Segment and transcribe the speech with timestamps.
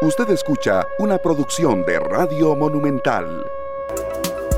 [0.00, 3.44] Usted escucha una producción de Radio Monumental.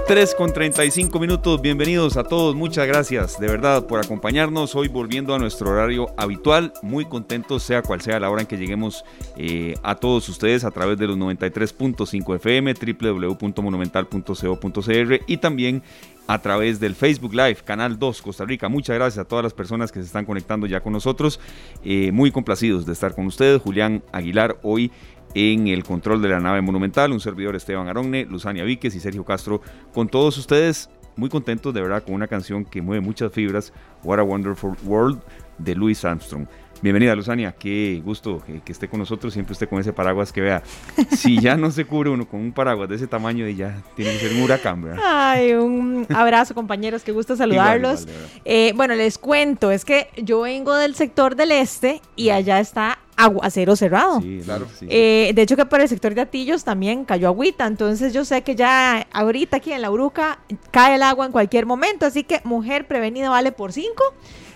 [0.07, 5.34] 3 con 35 minutos, bienvenidos a todos, muchas gracias de verdad por acompañarnos hoy volviendo
[5.34, 9.03] a nuestro horario habitual, muy contentos sea cual sea la hora en que lleguemos
[9.37, 15.82] eh, a todos ustedes a través de los 93.5 FM, www.monumental.co.cr y también
[16.27, 18.68] a través del Facebook Live, Canal 2 Costa Rica.
[18.68, 21.41] Muchas gracias a todas las personas que se están conectando ya con nosotros.
[21.82, 23.61] Eh, muy complacidos de estar con ustedes.
[23.61, 24.93] Julián Aguilar hoy
[25.34, 29.25] en el control de la nave monumental, un servidor Esteban Aronne, Luzania Víquez y Sergio
[29.25, 29.61] Castro
[29.93, 30.90] con todos ustedes.
[31.16, 33.72] Muy contentos de verdad con una canción que mueve muchas fibras,
[34.04, 35.20] What a Wonderful World
[35.58, 36.46] de Louis Armstrong.
[36.82, 37.52] Bienvenida, Luzania.
[37.52, 39.34] Qué gusto que, esté con nosotros.
[39.34, 40.62] Siempre esté con ese paraguas que vea.
[41.10, 44.18] Si ya no se cubre uno con un paraguas de ese tamaño, ya tiene que
[44.18, 45.02] ser un huracán, ¿verdad?
[45.04, 47.02] Ay, un abrazo, compañeros.
[47.02, 48.08] Qué gusto saludarlos.
[48.46, 49.70] Eh, bueno, les cuento.
[49.70, 54.20] Es que yo vengo del sector del este y allá está aguacero cerrado.
[54.20, 54.66] Sí, claro.
[54.83, 58.43] Eh, de hecho que por el sector de Atillos también cayó agüita, entonces yo sé
[58.43, 60.38] que ya ahorita aquí en la Uruca
[60.71, 64.03] cae el agua en cualquier momento, así que mujer prevenida vale por cinco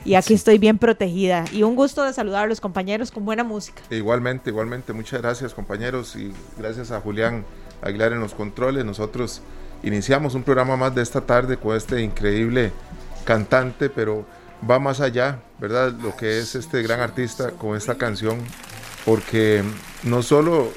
[0.04, 1.44] y aquí estoy bien protegida.
[1.52, 3.82] Y un gusto de saludar a los compañeros con buena música.
[3.90, 4.92] Igualmente, igualmente.
[4.92, 7.44] Muchas gracias compañeros y gracias a Julián
[7.82, 8.84] Aguilar en los controles.
[8.84, 9.42] Nosotros
[9.82, 12.72] iniciamos un programa más de esta tarde con este increíble
[13.24, 14.26] cantante, pero
[14.68, 15.92] va más allá, ¿verdad?
[15.92, 18.38] Lo que es este gran artista con esta canción,
[19.04, 19.62] porque
[20.02, 20.72] no solo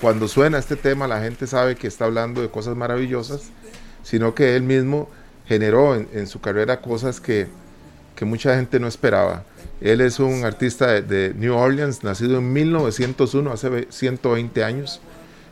[0.00, 3.50] cuando suena este tema la gente sabe que está hablando de cosas maravillosas,
[4.02, 5.08] sino que él mismo
[5.46, 7.48] generó en su carrera cosas que
[8.14, 9.44] que mucha gente no esperaba.
[9.80, 15.00] Él es un artista de, New Orleans, nacido en 1901, hace 120 años.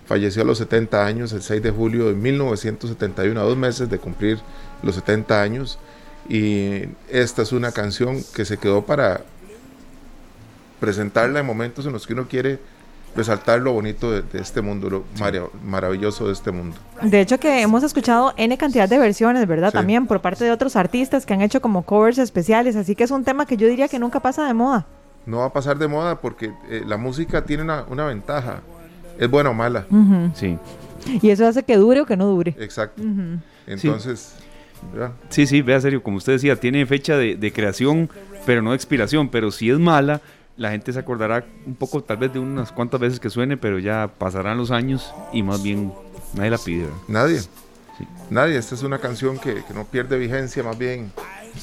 [0.07, 3.99] Falleció a los 70 años, el 6 de julio de 1971, a dos meses de
[3.99, 4.39] cumplir
[4.83, 5.79] los 70 años.
[6.29, 9.23] Y esta es una canción que se quedó para
[10.81, 12.59] presentarla en momentos en los que uno quiere
[13.15, 15.05] resaltar lo bonito de, este mundo, lo
[15.65, 16.77] maravilloso de este mundo.
[17.03, 19.71] De hecho que hemos escuchado N cantidad de versiones, ¿verdad?
[19.71, 23.11] También por parte de otros artistas que han hecho como covers especiales, así que es
[23.11, 24.87] un tema que yo diría que nunca pasa de moda.
[25.27, 28.61] No va a pasar de moda porque eh, la música tiene una, ventaja,
[29.19, 29.87] es buena o mala.
[30.35, 30.59] Sí.
[31.21, 32.57] Y eso hace que dure o que no dure.
[32.59, 33.03] Exacto.
[33.67, 34.35] Entonces...
[34.37, 34.43] Sí.
[35.29, 38.11] Sí, vea serio, como usted decía, tiene fecha de, de creación,
[38.47, 40.21] pero no de expiración, pero si es mala,
[40.57, 43.79] la gente se acordará un poco tal vez de unas cuantas veces que suene, pero
[43.79, 45.93] ya pasarán los años y más bien
[46.35, 46.87] nadie la pide.
[47.09, 47.41] Nadie.
[48.31, 48.57] Nadie.
[48.57, 51.13] Esta es una canción que, no pierde vigencia, más bien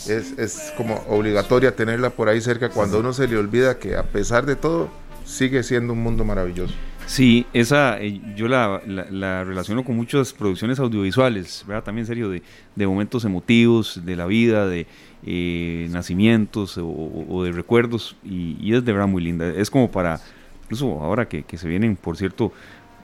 [0.07, 4.03] es, es, como obligatoria tenerla por ahí cerca cuando uno se le olvida que a
[4.03, 4.89] pesar de todo
[5.25, 6.73] sigue siendo un mundo maravilloso.
[7.09, 11.83] Sí, esa eh, yo la, la, relaciono con muchas producciones audiovisuales, ¿verdad?
[11.83, 12.43] También serio, de,
[12.85, 14.85] momentos emotivos, de la vida, de
[15.25, 19.47] eh, nacimientos o, de recuerdos, y, es de verdad muy linda.
[19.47, 20.21] Es como para,
[20.65, 22.53] incluso ahora que, que se vienen, por cierto,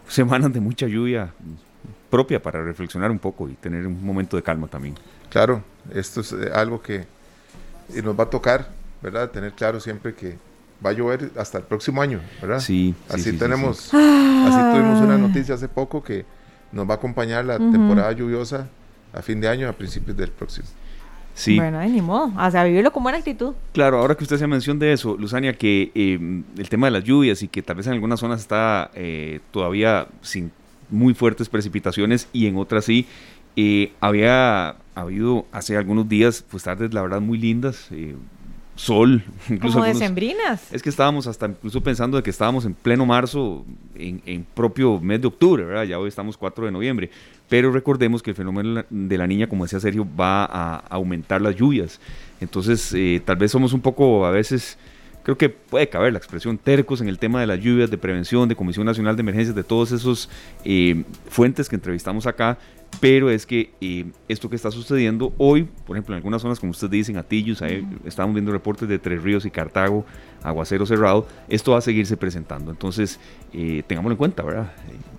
[0.07, 1.33] semanas de mucha lluvia
[2.11, 4.93] propia para reflexionar un poco y tener un momento de calma también.
[5.31, 5.63] Claro,
[5.95, 7.07] esto es eh, algo que
[8.03, 8.69] nos va a tocar,
[9.01, 9.31] ¿verdad?
[9.31, 10.37] Tener claro siempre que
[10.85, 12.59] va a llover hasta el próximo año, ¿verdad?
[12.59, 12.93] Sí.
[13.09, 16.25] Así tenemos, así tuvimos una noticia hace poco que
[16.71, 18.67] nos va a acompañar la temporada lluviosa
[19.13, 20.67] a fin de año, a principios del próximo.
[21.33, 21.57] Sí.
[21.57, 23.55] Bueno, ni modo, o sea, vivirlo con buena actitud.
[23.73, 27.03] Claro, ahora que usted se mención de eso, Luzania, que eh, el tema de las
[27.03, 30.51] lluvias y que tal vez en algunas zonas está eh, todavía sin
[30.89, 33.05] muy fuertes precipitaciones y en otras sí,
[33.57, 37.89] eh, había habido hace algunos días, pues tardes la verdad muy lindas,
[38.75, 39.23] sol.
[39.49, 40.71] Incluso Como decembrinas.
[40.71, 43.65] Es que estábamos hasta incluso pensando de que estábamos en pleno marzo,
[43.95, 45.83] en, propio mes de octubre, ¿verdad?
[45.83, 47.09] Ya hoy estamos 4 de noviembre.
[47.47, 51.55] Pero recordemos que el fenómeno de la niña, como decía Sergio, va a aumentar las
[51.55, 51.99] lluvias.
[52.41, 54.77] Entonces, eh, tal vez somos un poco a veces
[55.25, 58.47] creo que puede caber la expresión tercos en el tema de las lluvias, de prevención,
[58.47, 60.29] de Comisión Nacional de Emergencias, de todos esos
[60.63, 62.59] eh, fuentes que entrevistamos acá,
[62.99, 66.71] pero es que eh, esto que está sucediendo hoy, por ejemplo, en algunas zonas, como
[66.71, 70.05] ustedes dicen, Atillos, ahí estamos viendo reportes de Tres Ríos y Cartago,
[70.43, 72.71] aguacero cerrado, esto va a seguirse presentando.
[72.71, 73.19] Entonces,
[73.53, 74.73] eh, tengámoslo en cuenta, ¿verdad?
[74.89, 75.15] Eh,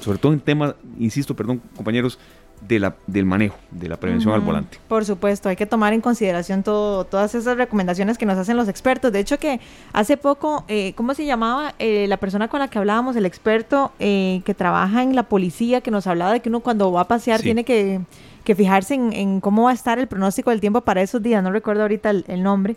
[0.00, 2.18] sobre todo en tema, insisto, perdón, compañeros,
[2.60, 4.78] de la, del manejo, de la prevención al volante.
[4.86, 8.68] Por supuesto, hay que tomar en consideración todo, todas esas recomendaciones que nos hacen los
[8.68, 9.12] expertos.
[9.12, 9.60] De hecho que
[9.92, 13.16] hace poco, eh, ¿cómo se llamaba eh, la persona con la que hablábamos?
[13.16, 16.92] El experto eh, que trabaja en la policía, que nos hablaba de que uno cuando
[16.92, 18.00] va a pasear tiene que,
[18.44, 21.42] fijarse en, cómo va a estar el pronóstico del tiempo para esos días.
[21.42, 22.76] No recuerdo ahorita el, nombre.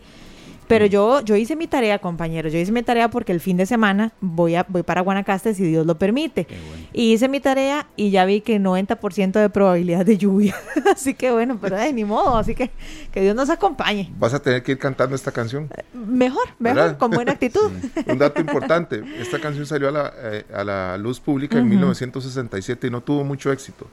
[0.67, 2.53] Pero yo, yo hice mi tarea, compañeros.
[2.53, 5.63] Yo hice mi tarea porque el fin de semana voy, a, voy para Guanacaste si
[5.63, 6.47] Dios lo permite.
[6.93, 10.55] Y hice mi tarea y ya vi que 90% de probabilidad de lluvia.
[10.91, 12.37] así que bueno, pero de ni modo.
[12.37, 12.71] Así que
[13.11, 14.11] que Dios nos acompañe.
[14.17, 15.69] Vas a tener que ir cantando esta canción.
[15.93, 17.71] Mejor, mejor, con buena actitud.
[18.07, 22.87] Un dato importante: esta canción salió a la, eh, a la luz pública en 1967
[22.87, 23.87] y no tuvo mucho éxito.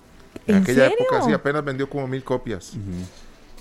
[0.46, 2.75] En, aquella época sí, apenas vendió como mil copias.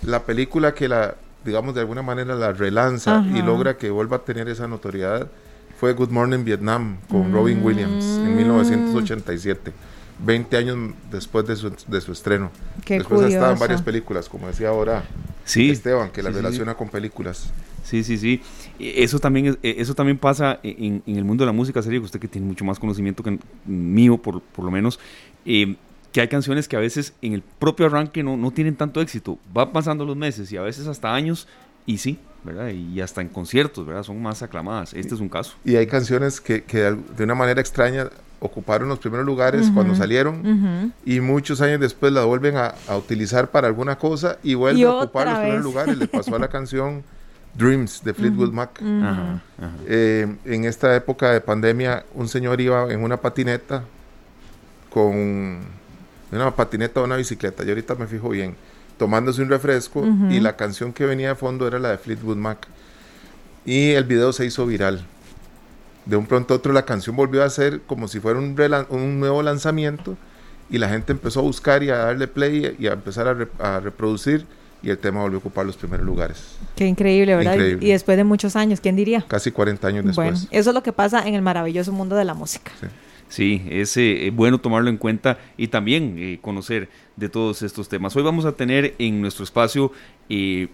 [0.01, 1.15] La película que la
[1.45, 5.27] digamos, de alguna manera la relanza y logra que vuelva a tener esa notoriedad
[5.79, 9.71] fue Good Morning Vietnam con Robin Williams en 1987.
[9.71, 9.73] Mm.
[10.25, 10.77] 20 años
[11.09, 12.51] después de su, de su estreno.
[12.85, 15.03] después ha estado en varias películas, como decía ahora
[15.45, 17.51] Esteban, que la relaciona con películas.
[17.83, 18.41] Sí, sí, sí.
[18.77, 22.27] Eso también, e, eso también pasa en, el mundo de la música sería usted que
[22.27, 24.99] tiene mucho más conocimiento que mío, por, por lo menos.
[25.45, 25.75] Eh,
[26.11, 29.37] que hay canciones que a veces en el propio arranque no, no tienen tanto éxito.
[29.55, 31.47] Va pasando los meses y a veces hasta años
[31.85, 32.69] y sí, ¿verdad?
[32.69, 34.03] Y hasta en conciertos, ¿verdad?
[34.03, 34.93] Son más aclamadas.
[34.93, 35.55] Este es un caso.
[35.65, 38.09] Y hay canciones que, que de una manera extraña
[38.39, 43.51] ocuparon los primeros lugares cuando salieron y muchos años después la vuelven a, a utilizar
[43.51, 45.97] para alguna cosa y vuelven a ocupar los primeros lugares.
[45.97, 47.03] Le pasó a la canción
[47.55, 48.81] Dreams de Fleetwood Mac.
[49.87, 53.83] Eh, en esta época de pandemia, un señor iba en una patineta
[54.89, 55.59] con
[56.31, 58.55] una patineta o una bicicleta, yo ahorita me fijo bien,
[58.97, 62.67] tomándose un refresco y la canción que venía de fondo era la de Fleetwood Mac.
[63.65, 65.05] Y el video se hizo viral.
[66.05, 68.55] De un pronto a otro la canción volvió a ser como si fuera un,
[68.89, 70.17] un nuevo lanzamiento
[70.69, 74.45] y la gente empezó a buscar y a darle play y a empezar a, reproducir
[74.81, 76.55] y el tema volvió a ocupar los primeros lugares.
[76.75, 77.57] Qué increíble, ¿verdad?
[77.57, 79.25] Y después de muchos años, ¿quién diría?
[79.27, 80.31] Casi 40 años después.
[80.31, 82.71] Bueno, eso es lo que pasa en el maravilloso mundo de la música.
[82.79, 82.87] Sí.
[83.29, 88.15] Sí, es eh, bueno tomarlo en cuenta y también eh, conocer de todos estos temas.
[88.15, 89.91] Hoy vamos a tener en nuestro espacio
[90.29, 90.67] eh,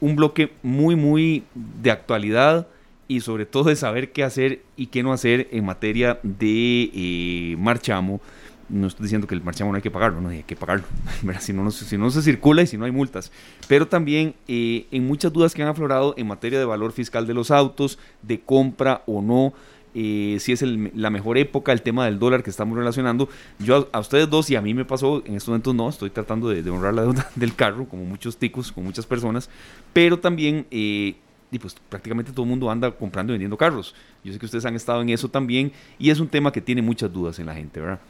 [0.00, 2.68] un bloque muy, muy de actualidad
[3.08, 8.20] y sobre todo de saber qué hacer y qué no hacer en materia de marchamo.
[8.68, 10.84] No estoy diciendo que el marchamo no hay que pagarlo, no hay que pagarlo,
[11.40, 13.32] si no se circula y si no hay multas.
[13.68, 17.50] Pero también en muchas dudas que han aflorado en materia de valor fiscal de los
[17.50, 19.54] autos, de compra o no
[19.98, 23.30] eh, si es la mejor época, el tema del dólar que estamos relacionando.
[23.58, 26.50] Yo a, ustedes dos y a mí me pasó, en estos momentos no, estoy tratando
[26.50, 29.48] de, honrar la deuda del carro, como muchos ticos, con muchas personas,
[29.92, 30.66] pero también...
[30.70, 31.16] Eh,
[31.48, 33.94] y pues prácticamente todo el mundo anda comprando y vendiendo carros.
[34.24, 36.82] Yo sé que ustedes han estado en eso también y es un tema que tiene
[36.82, 38.00] muchas dudas en la gente, ¿verdad?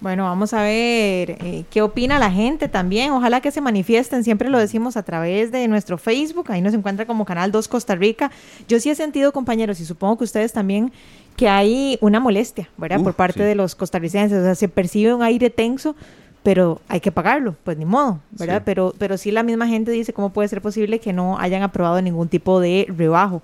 [0.00, 3.12] Bueno, vamos a ver eh, qué opina la gente también.
[3.12, 4.22] Ojalá que se manifiesten.
[4.24, 6.50] Siempre lo decimos a través de nuestro Facebook.
[6.50, 8.30] Ahí nos encuentra como Canal 2 Costa Rica.
[8.68, 10.92] Yo sí he sentido, compañeros, y supongo que ustedes también,
[11.36, 13.02] que hay una molestia, ¿verdad?
[13.02, 14.38] Por parte de los costarricenses.
[14.38, 15.96] O sea, se percibe un aire tenso,
[16.42, 18.62] pero hay que pagarlo, pues ni modo, ¿verdad?
[18.64, 22.02] Pero, pero sí la misma gente dice cómo puede ser posible que no hayan aprobado
[22.02, 23.42] ningún tipo de rebajo.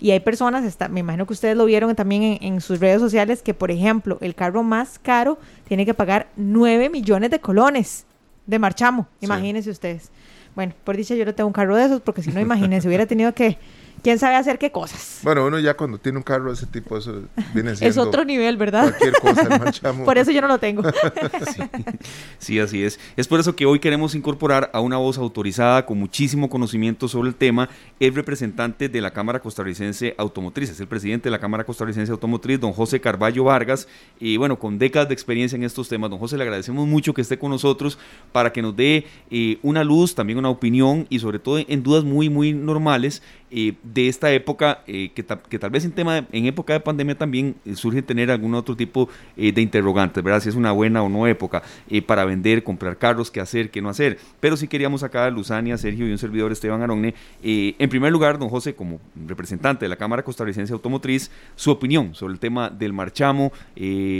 [0.00, 3.42] Y hay personas, está, me imagino que ustedes lo vieron también en, sus redes sociales,
[3.42, 5.38] que por ejemplo el carro más caro
[5.68, 8.06] tiene que pagar 9 millones de colones
[8.46, 10.10] de marchamo, imagínense ustedes.
[10.54, 13.06] Bueno, por dicha yo no tengo un carro de esos, porque si no, imagínense, hubiera
[13.06, 13.58] tenido que
[14.02, 15.20] quién sabe hacer qué cosas.
[15.22, 17.22] Bueno, uno ya cuando tiene un carro de ese tipo, eso
[17.54, 17.90] viene siendo...
[17.90, 18.94] es otro nivel, ¿verdad?
[18.98, 20.04] Cualquier cosa, marchamo.
[20.06, 20.82] por eso yo no lo tengo.
[22.38, 22.58] sí.
[22.58, 22.98] así es.
[23.16, 27.28] Es por eso que hoy queremos incorporar a una voz autorizada con muchísimo conocimiento sobre
[27.28, 27.68] el tema,
[27.98, 32.60] el representante de la Cámara Costarricense Automotriz, es el presidente de la Cámara Costarricense Automotriz,
[32.60, 33.88] don José Carballo Vargas,
[34.18, 36.10] y bueno, con décadas de experiencia en estos temas.
[36.10, 37.98] Don José, le agradecemos mucho que esté con nosotros
[38.32, 42.04] para que nos dé eh, una luz, también una opinión y sobre todo en dudas
[42.04, 46.46] muy, muy normales eh, de esta época, eh, que, que, tal vez en, tema en
[46.46, 50.40] época de pandemia también eh, surge tener algún otro tipo de interrogantes, ¿verdad?
[50.40, 51.62] Si es una buena o no época
[52.06, 54.18] para vender, comprar carros, qué hacer, qué no hacer.
[54.38, 57.14] Pero sí queríamos acá a Luzania, Sergio y un servidor Esteban Aronne.
[57.42, 62.34] en primer lugar, don José, como representante de la Cámara Costarricense Automotriz, su opinión sobre
[62.34, 63.52] el tema del marchamo,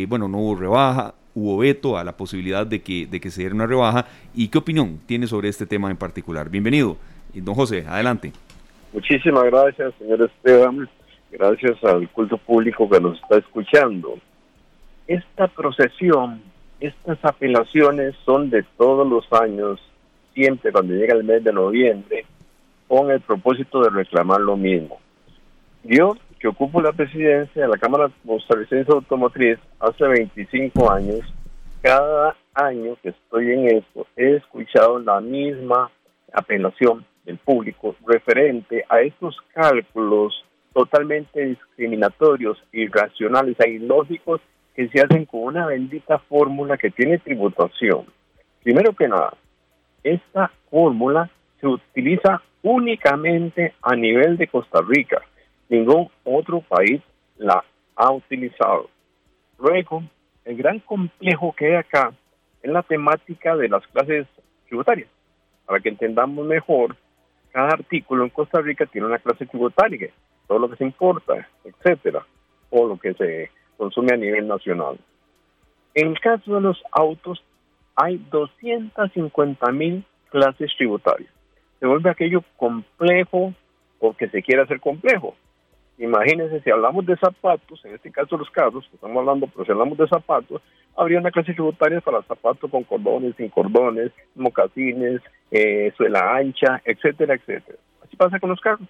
[0.09, 3.55] bueno, no hubo rebaja, hubo veto a la posibilidad de que, de que se diera
[3.55, 6.49] una rebaja y qué opinión tiene sobre este tema en particular.
[6.51, 6.97] Bienvenido.
[7.35, 8.33] Don José, adelante.
[8.93, 10.89] Muchísimas gracias, señor Esteban.
[11.31, 14.19] Gracias al culto público que nos está escuchando.
[15.07, 16.43] Esta procesión,
[16.81, 19.81] estas apelaciones son de todos los años,
[20.35, 22.27] siempre cuando llega el mes de noviembre,
[22.89, 24.99] con el propósito de reclamar lo mismo.
[25.85, 31.21] Yo, que ocupo la presidencia de la Cámara Costarricense Automotriz hace 25 años,
[31.81, 35.91] cada año que estoy en esto he escuchado la misma
[36.33, 44.41] apelación del público referente a estos cálculos totalmente discriminatorios, irracionales e ilógicos
[44.75, 48.07] que se hacen con una bendita fórmula que tiene tributación.
[48.63, 49.35] Primero que nada,
[50.03, 51.29] esta fórmula
[51.61, 55.23] se utiliza únicamente a nivel de Costa Rica.
[55.69, 57.01] Ningún otro país
[57.37, 57.65] la
[57.97, 58.89] ha utilizado.
[59.59, 60.03] Luego,
[60.45, 62.13] el gran complejo que hay acá
[62.63, 64.27] es la temática de las clases
[64.67, 65.09] tributarias.
[65.67, 66.97] Para que entendamos mejor,
[67.53, 70.11] cada artículo en Costa Rica tiene una clase tributaria,
[70.47, 72.25] todo lo que se importa, etcétera,
[72.71, 74.99] o lo que se consume a nivel nacional.
[75.95, 77.43] En el caso de los autos,
[77.97, 81.31] hay 250 mil clases tributarias.
[81.81, 83.55] Se vuelve aquello complejo
[83.99, 85.35] porque se quiere hacer complejo.
[85.99, 89.73] Imagínense, si hablamos de zapatos, en este caso los carros, que estamos hablando, pero si
[89.73, 90.63] hablamos de zapatos,
[90.97, 95.21] habría una clase tributaria para zapatos con cordones, sin cordones, mocasines,
[95.51, 97.79] eh, suela ancha, etcétera, etcétera.
[98.05, 98.89] Así pasa con los carros.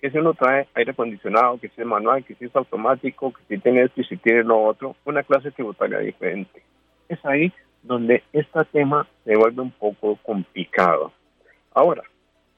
[0.00, 3.42] Que si uno trae aire acondicionado, que si es manual, que si es automático, que
[3.48, 6.62] si tiene esto y si tiene lo otro, una clase tributaria diferente.
[7.08, 11.12] Es ahí donde este tema se vuelve un poco complicado.
[11.72, 12.02] Ahora,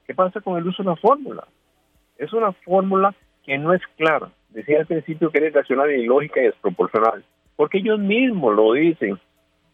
[0.06, 1.46] ¿qué pasa con el uso de la fórmula?
[2.18, 3.14] Es una fórmula
[3.44, 4.30] que no es clara.
[4.50, 7.24] Decía al principio que era irracional, ilógica y desproporcional,
[7.56, 9.18] porque ellos mismos lo dicen,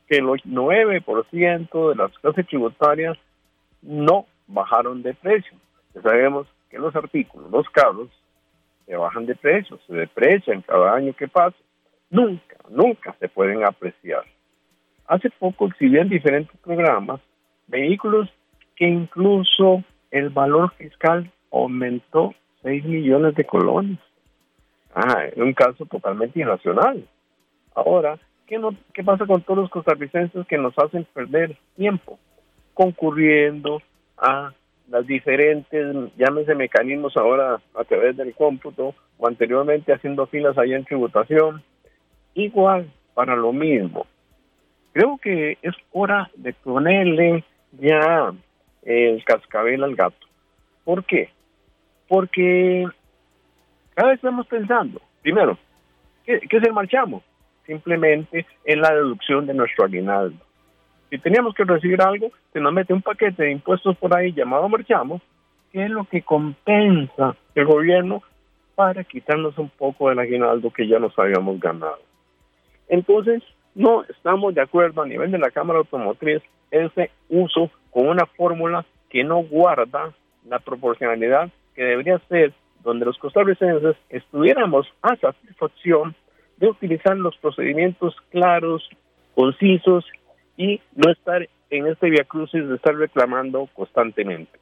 [0.08, 3.16] que el 9% de las clases tributarias
[3.80, 5.56] no bajaron de precio.
[5.94, 8.08] Ya sabemos que los artículos, los carros,
[8.86, 11.56] se bajan de precio, se deprecian cada año que pasa.
[12.10, 14.24] Nunca, nunca se pueden apreciar.
[15.06, 17.20] Hace poco exhibían diferentes programas
[17.66, 18.28] vehículos
[18.76, 23.98] que incluso el valor fiscal aumentó 6 millones de colones.
[24.94, 27.06] Ah, en un caso totalmente irracional.
[27.74, 32.18] Ahora, ¿qué, no, ¿qué pasa con todos los costarricenses que nos hacen perder tiempo
[32.74, 33.80] concurriendo
[34.18, 34.52] a
[34.88, 40.84] las diferentes, llámese mecanismos ahora a través del cómputo o anteriormente haciendo filas allá en
[40.84, 41.62] tributación?
[42.34, 44.06] Igual, para lo mismo.
[44.92, 48.32] Creo que es hora de ponerle ya
[48.82, 50.26] el cascabel al gato.
[50.84, 51.30] ¿Por qué?
[52.08, 52.86] Porque
[53.94, 55.56] cada vez estamos pensando, primero,
[56.26, 57.22] ¿qué, qué es el marchamo?
[57.72, 60.36] Simplemente es la deducción de nuestro aguinaldo.
[61.08, 64.68] Si teníamos que recibir algo, se nos mete un paquete de impuestos por ahí llamado
[64.68, 65.22] marchamo,
[65.72, 68.22] que es lo que compensa el gobierno
[68.74, 71.98] para quitarnos un poco del aguinaldo que ya nos habíamos ganado.
[72.88, 73.42] Entonces,
[73.74, 78.84] no estamos de acuerdo a nivel de la Cámara Automotriz ese uso con una fórmula
[79.08, 80.12] que no guarda
[80.46, 82.52] la proporcionalidad que debería ser
[82.84, 86.14] donde los costarricenses estuviéramos a satisfacción
[86.62, 88.88] de utilizar los procedimientos claros,
[89.34, 90.04] concisos
[90.56, 94.60] y no estar en este via crucis de estar reclamando constantemente.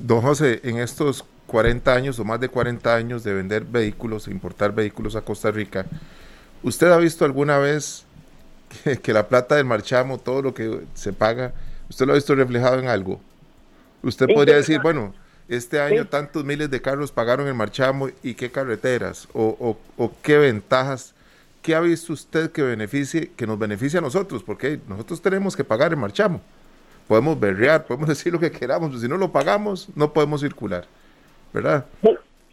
[0.00, 4.74] Don José, en estos 40 años o más de 40 años de vender vehículos, importar
[4.74, 5.84] vehículos a Costa Rica,
[6.62, 8.06] ¿usted ha visto alguna vez
[8.82, 11.52] que, que la plata del marchamo, todo lo que se paga,
[11.90, 13.20] usted lo ha visto reflejado en algo?
[14.02, 15.12] Usted podría decir, bueno,
[15.50, 20.38] este año tantos miles de carros pagaron el marchamo y qué carreteras o, o, qué
[20.38, 21.12] ventajas,
[21.60, 24.44] ¿qué ha visto usted que beneficie, que nos beneficie a nosotros?
[24.44, 26.40] Porque nosotros tenemos que pagar el marchamo.
[27.08, 30.84] Podemos berrear, podemos decir lo que queramos, pero si no lo pagamos, no podemos circular,
[31.52, 31.84] ¿verdad?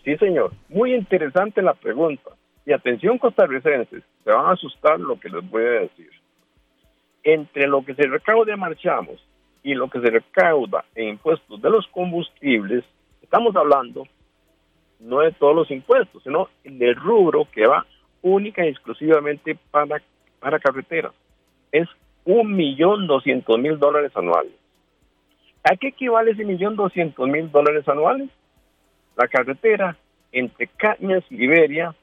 [0.03, 0.51] Sí, señor.
[0.67, 2.31] Muy interesante la pregunta.
[2.65, 6.09] Y atención costarricenses, se van a asustar lo que les voy a decir.
[7.23, 9.21] Entre lo que se recaude marchamos
[9.67, 12.85] y lo que se recauda en impuestos de los combustibles,
[13.21, 14.07] estamos hablando
[15.01, 17.85] no de todos los impuestos, sino del rubro que va
[18.21, 20.01] única y exclusivamente para,
[20.39, 21.11] para carreteras.
[21.73, 21.85] Es
[22.23, 24.53] un millón doscientos mil dólares anuales.
[25.69, 28.29] ¿A qué equivale ese millón doscientos mil dólares anuales?
[29.17, 29.97] La carretera
[30.31, 31.93] entre Cañas y Liberia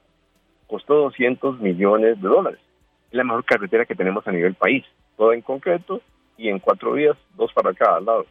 [0.67, 2.61] costó 200 millones de dólares.
[3.09, 4.85] Es la mejor carretera que tenemos a nivel país.
[5.17, 6.03] Todo en concreto
[6.37, 8.27] y en cuatro días, dos para cada lado.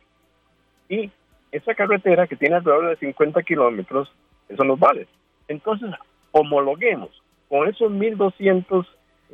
[0.89, 1.10] Y
[1.51, 4.12] esa carretera que tiene alrededor de 50 kilómetros,
[4.50, 5.07] eso nos vale.
[5.48, 5.91] Entonces,
[6.31, 7.10] homologuemos
[7.48, 8.86] con esos 1.200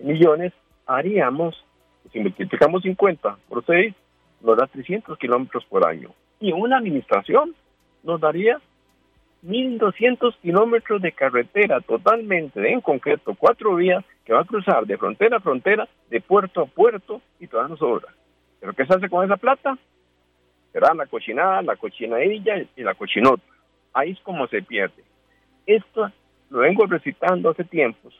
[0.04, 0.54] millones,
[0.86, 1.64] haríamos,
[2.12, 3.96] si multiplicamos 50 por 6,
[4.42, 6.12] nos da 300 kilómetros por año.
[6.40, 7.56] Y una administración
[8.04, 8.60] nos daría
[9.46, 15.38] 1.200 kilómetros de carretera totalmente, en concreto, cuatro vías que va a cruzar de frontera
[15.38, 18.08] a frontera, de puerto a puerto, y todas nos sobra.
[18.60, 19.78] ¿Pero qué se hace con esa plata?
[20.72, 23.44] Será la cochinada, la cochinadilla y la cochinota.
[23.94, 25.04] Ahí es como se pierde.
[25.66, 26.12] Esto
[26.50, 28.14] lo vengo recitando hace tiempos,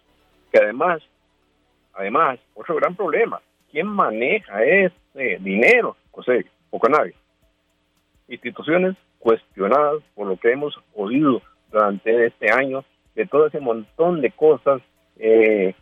[0.52, 1.02] que además,
[1.94, 3.42] además, otro gran problema,
[3.72, 5.96] ¿quién maneja ese dinero?
[6.12, 7.14] José, poco nadie.
[8.28, 11.42] Instituciones cuestionadas por lo que hemos oído
[11.72, 12.84] durante este año,
[13.16, 14.82] de todo ese montón de cosas,
[15.18, 15.74] eh,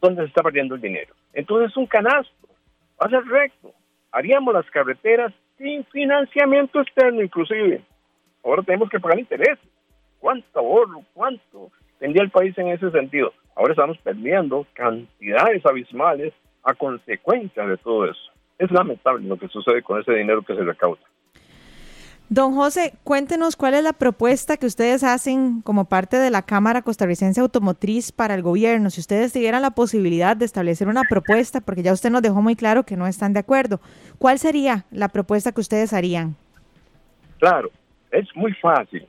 [0.00, 1.14] donde se está perdiendo el dinero.
[1.32, 2.48] Entonces es un canasto,
[3.00, 3.72] va a ser recto,
[4.12, 7.82] haríamos las carreteras sin financiamiento externo inclusive.
[8.44, 9.58] Ahora tenemos que pagar interés.
[10.18, 11.02] ¿Cuánto ahorro?
[11.14, 13.32] ¿Cuánto tendría el país en ese sentido?
[13.54, 18.20] Ahora estamos perdiendo cantidades abismales a consecuencia de todo eso.
[18.58, 21.00] Es lamentable lo que sucede con ese dinero que se recauda.
[22.32, 26.82] Don José, cuéntenos cuál es la propuesta que ustedes hacen como parte de la Cámara
[26.82, 28.88] Costarricense Automotriz para el gobierno.
[28.90, 32.54] Si ustedes tuvieran la posibilidad de establecer una propuesta, porque ya usted nos dejó muy
[32.54, 33.80] claro que no están de acuerdo,
[34.18, 36.36] ¿cuál sería la propuesta que ustedes harían?
[37.40, 37.68] Claro,
[38.12, 39.08] es muy fácil.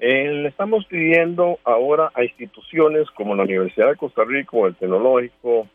[0.00, 4.74] Eh, le estamos pidiendo ahora a instituciones como la Universidad de Costa Rica o el
[4.74, 5.68] Tecnológico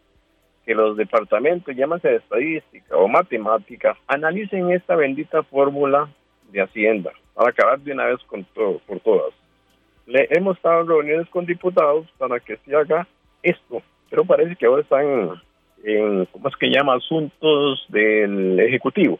[0.65, 6.09] que los departamentos, llámase de estadística o matemática, analicen esta bendita fórmula
[6.51, 9.33] de Hacienda para acabar de una vez con todo, por todas.
[10.05, 13.07] Le hemos estado en reuniones con diputados para que se haga
[13.43, 15.41] esto, pero parece que ahora están
[15.83, 16.95] en, ¿cómo es que llama?
[16.95, 19.19] Asuntos del Ejecutivo,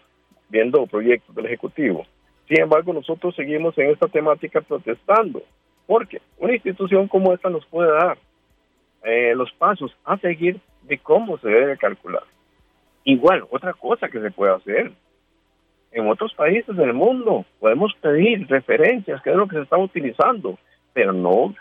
[0.49, 2.05] viendo proyectos del Ejecutivo.
[2.47, 5.41] Sin embargo, nosotros seguimos en esta temática protestando,
[5.87, 8.17] porque una institución como esta nos puede dar
[9.03, 12.23] eh, los pasos a seguir de cómo se debe calcular.
[13.03, 14.91] Igual, otra cosa que se puede hacer,
[15.91, 17.45] en otros países del mundo.
[17.59, 20.57] Podemos pedir referencias, que es lo que se está utilizando,
[20.93, 21.53] pero no,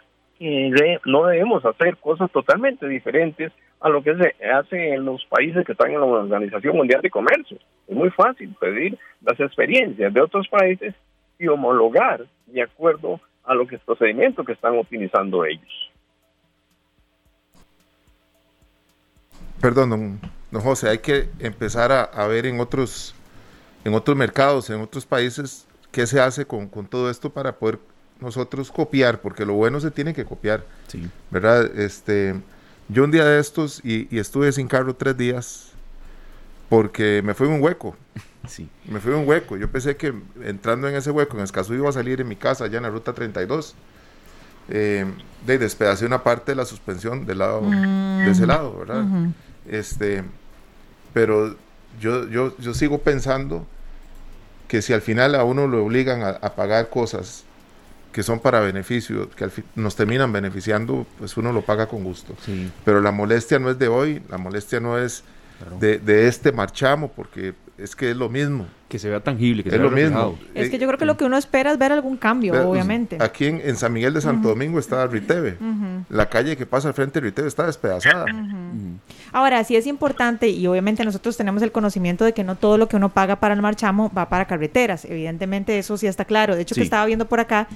[1.05, 5.73] no debemos hacer cosas totalmente diferentes a lo que se hace en los países que
[5.73, 7.59] están en la Organización Mundial de Comercio.
[7.89, 10.95] Es muy fácil pedir las experiencias de otros países
[11.39, 15.91] y homologar de acuerdo a lo que es procedimiento que están utilizando ellos.
[19.61, 20.21] Perdón,
[20.51, 23.15] don, José, hay que empezar a ver en otros
[23.85, 27.79] en otros mercados, en otros países, qué se hace con, todo esto para poder
[28.21, 31.09] nosotros copiar, porque lo bueno se tiene que copiar, sí.
[31.31, 31.65] ¿verdad?
[31.79, 32.35] Este,
[32.89, 35.69] yo un día de estos y, estuve sin carro tres días
[36.69, 37.97] porque me fue un hueco.
[38.49, 38.71] Sí.
[38.87, 39.59] Me fue un hueco.
[39.59, 42.65] Yo pensé que entrando en ese hueco, en Escazú iba a salir en mi casa,
[42.65, 43.75] allá en la ruta 32.
[44.71, 45.05] Eh,
[45.47, 48.49] de despedacé una parte de la suspensión del lado, de ese mm.
[48.49, 49.05] lado, ¿verdad?
[49.69, 50.25] Este,
[51.13, 51.55] pero
[51.99, 53.66] yo, yo, yo sigo pensando
[54.68, 57.44] que si al final a uno lo obligan a, pagar cosas
[58.12, 62.37] que son para beneficio, que nos terminan beneficiando, pues uno lo paga con gusto.
[62.85, 65.24] Pero la molestia no es de hoy, la molestia no es
[65.81, 68.66] de, de, este marchamo, porque es que es lo mismo.
[68.88, 70.38] Que se vea tangible, que es lo mismo.
[70.55, 73.19] Es que yo creo que lo que uno espera es ver algún cambio, obviamente.
[73.21, 75.57] Aquí en, San Miguel de Santo Domingo está Riteve.
[76.09, 78.27] La calle que pasa al frente de Riteve está despedazada.
[79.33, 82.88] Ahora, sí es importante, y obviamente nosotros tenemos el conocimiento de que no todo lo
[82.88, 85.05] que uno paga para el marchamo va para carreteras.
[85.05, 86.57] Evidentemente eso sí está claro.
[86.57, 87.69] De hecho, que estaba viendo por acá,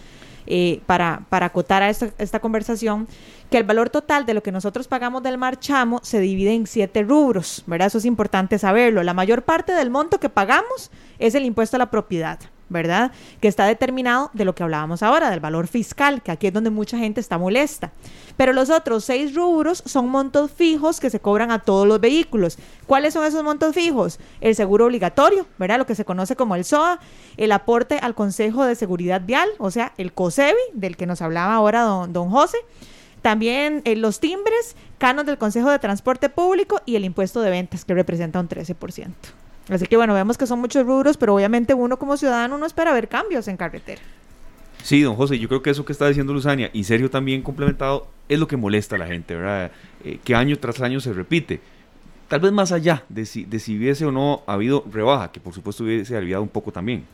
[0.46, 3.08] eh, para, para acotar a esta, esta conversación,
[3.50, 7.02] que el valor total de lo que nosotros pagamos del marchamo se divide en siete
[7.02, 7.88] rubros, ¿verdad?
[7.88, 9.02] Eso es importante saberlo.
[9.02, 12.38] La mayor parte del monto que pagamos es el impuesto a la propiedad.
[12.74, 13.12] ¿Verdad?
[13.40, 16.68] Que está determinado de lo que hablábamos ahora, del valor fiscal, que aquí es donde
[16.68, 17.92] mucha gente está molesta.
[18.36, 22.58] Pero los otros seis rubros son montos fijos que se cobran a todos los vehículos.
[22.86, 24.18] ¿Cuáles son esos montos fijos?
[24.42, 25.78] El seguro obligatorio, ¿verdad?
[25.78, 27.00] Lo que se conoce como el SOA,
[27.38, 31.54] el aporte al Consejo de Seguridad Vial, o sea, el COSEBI, del que nos hablaba
[31.54, 32.58] ahora don, don José.
[33.22, 37.86] También eh, los timbres, canos del Consejo de Transporte Público y el impuesto de ventas,
[37.86, 39.14] que representa un 13%.
[39.68, 42.92] Así que bueno, vemos que son muchos rubros, pero obviamente uno como ciudadano no espera
[42.92, 44.02] ver cambios en carretera.
[44.82, 48.06] Sí, don José, yo creo que eso que está diciendo Luzania, y serio también complementado,
[48.28, 49.70] es lo que molesta a la gente, ¿verdad?
[50.04, 51.60] Eh, que año tras año se repite.
[52.28, 55.54] Tal vez más allá de si, de si hubiese o no habido rebaja, que por
[55.54, 57.04] supuesto hubiese aliviado un poco también.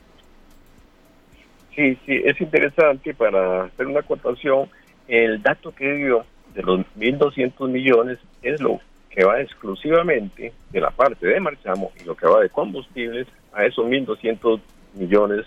[1.76, 4.68] Sí, sí, es interesante para hacer una acotación.
[5.06, 8.80] El dato que dio de los 1.200 millones es lo
[9.10, 13.64] que va exclusivamente de la parte de marchamo y lo que va de combustibles a
[13.64, 14.60] esos 1.200
[14.94, 15.46] millones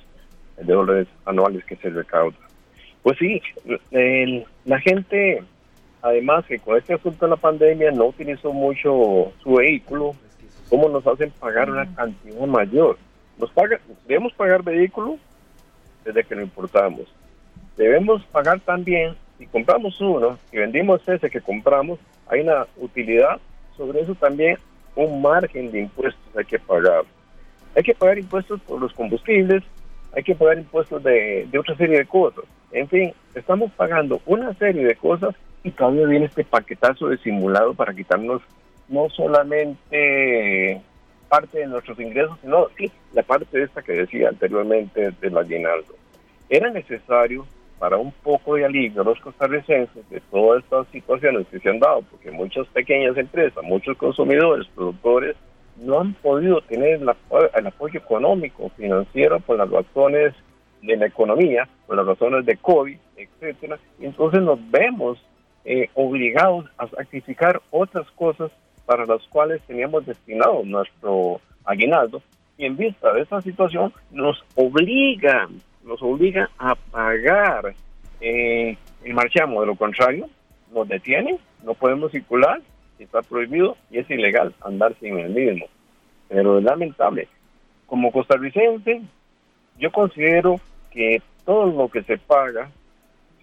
[0.58, 2.38] de dólares anuales que se recauda.
[3.02, 3.41] Pues sí,
[4.65, 5.43] la gente,
[6.02, 10.13] además que con este asunto de la pandemia no utilizó mucho su vehículo,
[10.69, 12.97] ¿cómo nos hacen pagar una cantidad mayor?
[13.38, 15.17] Nos paga, debemos pagar vehículo
[16.06, 17.08] desde que lo importamos.
[17.78, 23.39] Debemos pagar también, si compramos uno y vendimos ese que compramos, hay una utilidad
[23.77, 24.57] sobre eso también
[24.95, 27.03] un margen de impuestos hay que pagar.
[27.75, 29.63] Hay que pagar impuestos por los combustibles,
[30.15, 32.45] hay que pagar impuestos de, otra serie de cosas.
[32.71, 37.73] En fin, estamos pagando una serie de cosas y todavía viene este paquetazo de simulado
[37.73, 38.41] para quitarnos
[38.89, 40.81] no solamente
[41.29, 45.95] parte de nuestros ingresos, sino sí, la parte de esta que decía anteriormente del aguinaldo.
[46.49, 47.47] Era necesario
[47.83, 51.79] para un poco de alivio a los costarricenses de todas estas situaciones que se han
[51.79, 55.35] dado, porque muchas pequeñas empresas, muchos consumidores, productores,
[55.75, 60.33] no han podido tener el, apoyo económico, financiero por las razones
[60.81, 63.77] de la economía, por las razones de COVID, etcétera.
[63.99, 65.21] Entonces nos vemos
[65.65, 68.49] eh, obligados a sacrificar otras cosas
[68.85, 72.21] para las cuales teníamos destinado nuestro aguinaldo
[72.57, 75.49] y en vista de esta situación nos obliga,
[75.85, 77.73] nos obliga a pagar
[78.21, 80.29] eh, el marchamo, de lo contrario
[80.73, 82.59] nos detienen, no podemos circular,
[82.99, 85.67] está prohibido y es ilegal andar sin el mismo.
[86.27, 87.27] Pero es lamentable.
[87.85, 89.01] Como costarricense,
[89.77, 90.59] yo considero
[90.91, 92.69] que todo lo que se paga,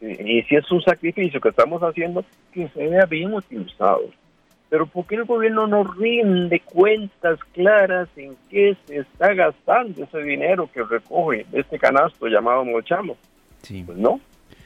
[0.00, 4.10] y si es un sacrificio que estamos haciendo, que se vea bien utilizado.
[4.70, 10.18] Pero ¿por qué el gobierno no rinde cuentas claras en qué se está gastando ese
[10.22, 13.16] dinero que recoge este canasto llamado Mochamo?
[13.62, 13.82] Sí.
[13.84, 14.20] Pues no,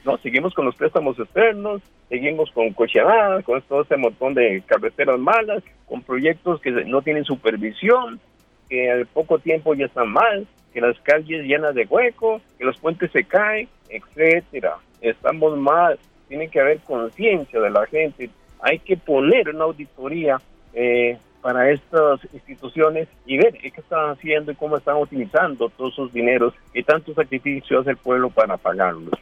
[0.04, 5.18] no, seguimos con los préstamos externos, seguimos con cocheadas, con todo este montón de carreteras
[5.18, 8.20] malas, con proyectos que no tienen supervisión,
[8.68, 12.78] que al poco tiempo ya están mal, que las calles llenas de huecos, que los
[12.78, 14.76] puentes se caen, etcétera.
[15.00, 18.28] Estamos mal, tiene que haber conciencia de la gente,
[18.60, 20.40] hay que poner una auditoría
[20.72, 26.12] eh, para estas instituciones y ver qué están haciendo y cómo están utilizando todos esos
[26.12, 29.12] dineros y tantos sacrificios hace el pueblo para pagarlos.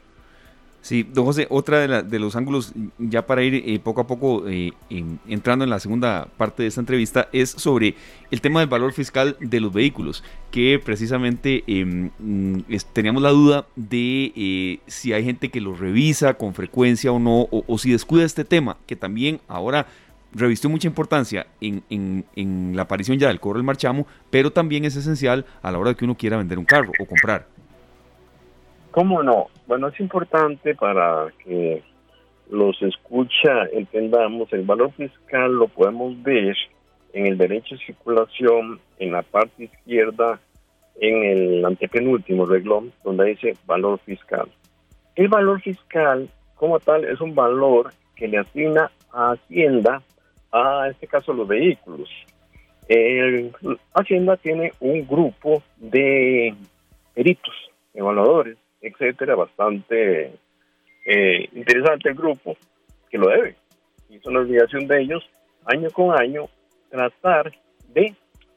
[0.83, 4.49] Sí, don José, otra de, de los ángulos, ya para ir eh, poco a poco
[4.49, 4.73] eh,
[5.29, 7.95] entrando en la segunda parte de esta entrevista, es sobre
[8.33, 13.65] el tema del valor fiscal de los vehículos, que precisamente em, mm, teníamos la duda
[13.77, 18.25] de eh, si hay gente que los revisa con frecuencia o no, o, si descuida
[18.25, 19.87] este tema, que también ahora
[20.33, 24.97] revistió mucha importancia en, en la aparición ya del cobro del marchamo, pero también es
[24.97, 27.47] esencial a la hora de que uno quiera vender un carro o comprar.
[28.93, 29.47] ¿Cómo no?
[29.67, 31.83] Bueno, es importante para que
[32.51, 36.55] los escucha entendamos, el valor fiscal lo podemos ver
[37.15, 40.39] en el derecho de circulación, en la parte izquierda,
[41.01, 44.49] en el antepenúltimo reglón, donde dice valor fiscal.
[45.15, 50.03] El valor fiscal, como tal, es un valor que le asigna a Hacienda,
[50.53, 52.11] a este caso los vehículos.
[52.89, 53.53] El,
[53.95, 56.55] Hacienda tiene un grupo de
[57.15, 57.55] peritos,
[57.95, 60.33] evaluadores, etcétera, bastante
[61.07, 62.57] eh, interesante el grupo
[63.11, 63.57] que lo debe.
[64.09, 65.23] Y es una obligación de ellos,
[65.65, 66.49] año con año,
[66.91, 67.53] tratar
[67.89, 68.15] de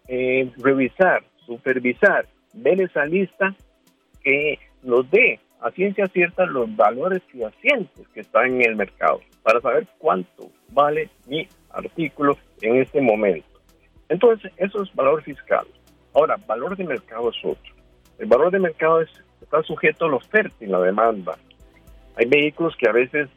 [0.07, 3.55] eh, revisar, supervisar, ver esa lista
[4.23, 9.61] que nos dé a ciencia cierta los valores fehacientes que están en el mercado para
[9.61, 13.47] saber cuánto vale mi artículo en este momento.
[14.09, 15.65] Entonces, eso es valor fiscal.
[16.13, 17.73] Ahora, valor de mercado es otro.
[18.19, 19.09] El valor de mercado es
[19.45, 21.37] está sujeto a la oferta y la demanda.
[22.17, 23.29] Hay vehículos que a veces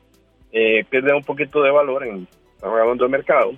[0.52, 3.52] eh, pierden un poquito de valor en estamos hablando mercado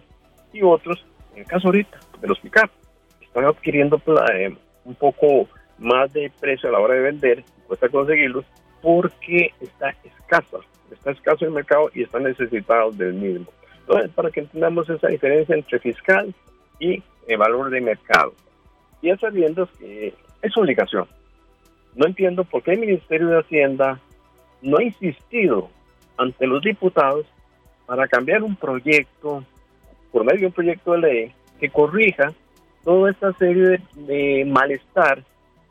[0.52, 2.68] y otros, en el caso ahorita de los pick
[3.22, 4.02] están adquiriendo
[4.34, 8.44] eh, un poco más de precio a la hora de vender, cuesta conseguirlos
[8.82, 10.58] porque está escasa,
[10.90, 13.46] está escaso el mercado y están necesitados del mismo.
[13.80, 16.34] Entonces, para que entendamos esa diferencia entre fiscal
[16.80, 18.32] y el valor de mercado.
[19.00, 21.06] Y es sabiendo que es obligación
[21.94, 24.00] no entiendo por qué el Ministerio de Hacienda
[24.62, 25.70] no ha insistido
[26.16, 27.26] ante los diputados
[27.87, 29.44] para cambiar un proyecto,
[30.12, 32.33] por medio de un proyecto de ley, que corrija
[32.85, 35.22] toda esta serie de, malestar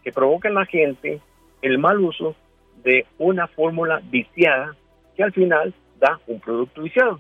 [0.03, 1.19] que provoca en la gente
[1.61, 2.35] el mal uso
[2.83, 4.75] de una fórmula viciada
[5.15, 7.19] que al final da un producto viciado.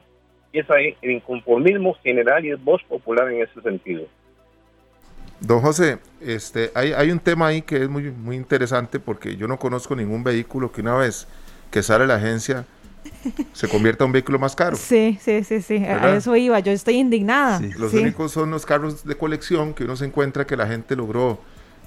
[0.51, 4.05] Y es ahí el inconformismo general y es voz popular en ese sentido.
[5.39, 9.47] Don José, este, hay, hay, un tema ahí que es muy, muy interesante porque yo
[9.47, 11.27] no conozco ningún vehículo que una vez
[11.71, 12.65] que sale la agencia
[13.53, 14.75] se convierta en un vehículo más caro.
[14.75, 17.61] Sí, sí, sí, sí, a eso iba, yo estoy indignada.
[17.77, 21.39] Los únicos son los carros de colección que uno se encuentra que la gente logró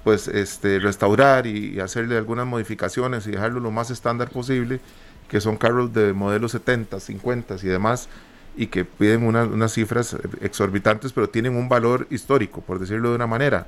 [0.05, 4.81] pues este restaurar y, hacerle algunas modificaciones y dejarlo lo más estándar posible,
[5.29, 8.09] que son carros de modelos 70, 50 y demás
[8.57, 13.27] y que piden unas cifras exorbitantes, pero tienen un valor histórico, por decirlo de una
[13.27, 13.67] manera.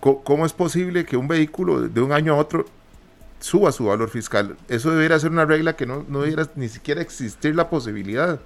[0.00, 2.66] ¿Cómo, es posible que un vehículo de un año a otro
[3.40, 4.56] suba su valor fiscal?
[4.68, 8.40] Eso debería ser una regla que no, no debería ni siquiera existir la posibilidad,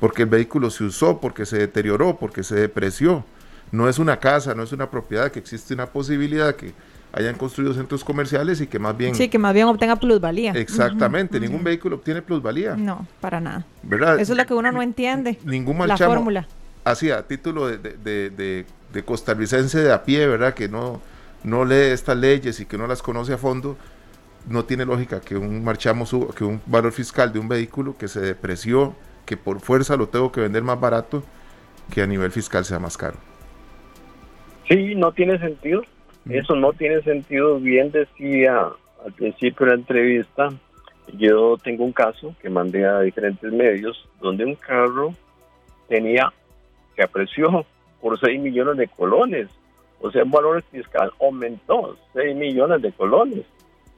[0.00, 3.24] porque el vehículo se usó, porque se deterioró, porque se depreció.
[3.70, 6.72] No es una casa, no es una propiedad, que existe una posibilidad que
[7.12, 9.14] hayan construido centros comerciales y que más bien...
[9.14, 10.52] Sí, que más bien obtenga plusvalía.
[10.52, 12.76] Exactamente, ningún vehículo obtiene plusvalía.
[12.76, 13.64] No, para nada.
[13.82, 14.20] ¿Verdad?
[14.20, 15.38] Eso es lo que uno no entiende.
[15.44, 16.46] Ningún La fórmula.
[16.84, 20.54] Así, a título de, de, de, costarricense de a pie, ¿verdad?
[20.54, 21.00] Que no,
[21.44, 23.76] no lee estas leyes y que no las conoce a fondo,
[24.48, 28.08] no tiene lógica que un marchamo suba, que un valor fiscal de un vehículo que
[28.08, 28.94] se depreció,
[29.26, 31.22] que por fuerza lo tengo que vender más barato,
[31.92, 33.16] que a nivel fiscal sea más caro.
[34.68, 35.82] Sí, no tiene sentido.
[36.28, 37.58] Eso no tiene sentido.
[37.58, 38.68] Bien decía
[39.04, 40.48] al principio de la entrevista,
[41.14, 45.14] yo tengo un caso que mandé a diferentes medios donde un carro
[45.88, 46.32] tenía,
[46.96, 47.64] se apreció
[48.00, 49.48] por 6 millones de colones.
[50.00, 53.44] O sea, el valor fiscal aumentó 6 millones de colones.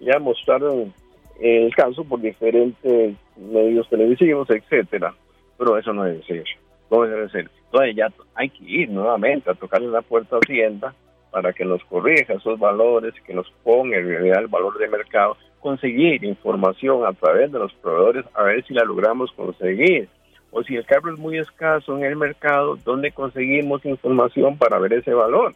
[0.00, 0.94] Ya mostraron
[1.40, 5.14] el caso por diferentes medios televisivos, etcétera.
[5.58, 6.44] Pero eso no debe ser.
[6.90, 7.50] No debe ser.
[7.66, 10.94] Entonces ya hay que ir nuevamente a tocarle la puerta a Hacienda
[11.30, 15.36] para que nos corrija esos valores, que nos ponga en realidad el valor de mercado,
[15.60, 20.08] conseguir información a través de los proveedores a ver si la logramos conseguir.
[20.52, 24.94] O si el carro es muy escaso en el mercado, ¿dónde conseguimos información para ver
[24.94, 25.54] ese valor?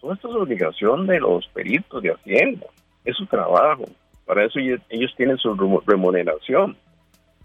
[0.00, 2.66] Todo esto es obligación de los peritos de Hacienda,
[3.04, 3.84] es su trabajo.
[4.26, 5.54] Para eso ellos, tienen su
[5.86, 6.76] remuneración,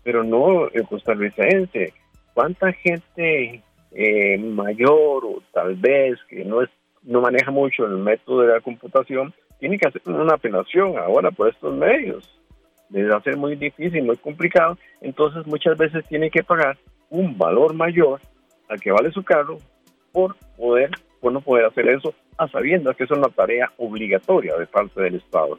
[0.04, 1.94] pero no el costarricense.
[2.34, 6.70] ¿Cuánta gente eh, mayor o tal vez que no es
[7.06, 11.50] no maneja mucho el método de la computación, tiene que hacer una apelación ahora por
[11.50, 12.30] estos medios.
[12.89, 16.78] Debe ser muy difícil, muy complicado, entonces muchas veces tiene que pagar
[17.10, 18.20] un valor mayor
[18.70, 19.58] al que vale su carro
[20.12, 24.68] por poder, por no poder hacer eso, a sabiendas que es una tarea obligatoria de
[24.68, 25.58] parte del Estado.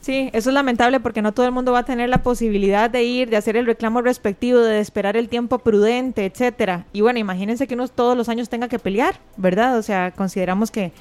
[0.00, 3.02] Sí, eso es lamentable porque no todo el mundo va a tener la posibilidad de
[3.04, 6.86] ir, de hacer el reclamo respectivo, de esperar el tiempo prudente, etcétera.
[6.94, 9.76] Y bueno, imagínense que uno todos los años tenga que pelear, ¿verdad?
[9.76, 10.92] O sea, consideramos que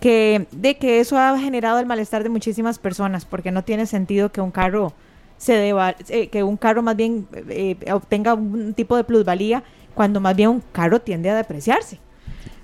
[0.00, 4.30] que de que eso ha generado el malestar de muchísimas personas, porque no tiene sentido
[4.30, 4.92] que un carro
[5.38, 9.62] se deba, eh, que un carro más bien eh, obtenga un tipo de plusvalía
[9.94, 11.98] cuando más bien un carro tiende a depreciarse.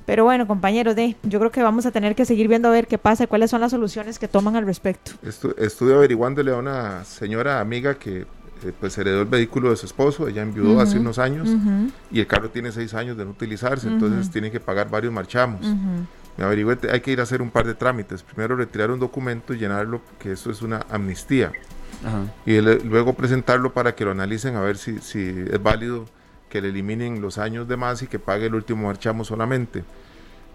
[0.06, 2.86] Pero bueno, compañeros, de, yo creo que vamos a tener que seguir viendo a ver
[2.86, 5.12] qué pasa, cuáles son las soluciones que toman al respecto.
[5.22, 8.20] estuve averiguándole a una señora amiga que
[8.64, 11.48] eh, pues heredó el vehículo de su esposo, ella enviudó hace unos años
[12.10, 15.60] y el carro tiene seis años de no utilizarse, entonces tiene que pagar varios marchamos.
[16.36, 18.22] Me averigué, hay que ir a hacer un par de trámites.
[18.22, 21.52] Primero retirar un documento y llenarlo, que eso es una amnistía.
[22.46, 26.06] Y luego presentarlo para que lo analicen a ver si, si es válido
[26.52, 29.84] que le eliminen los años de más y que pague el último marchamo solamente.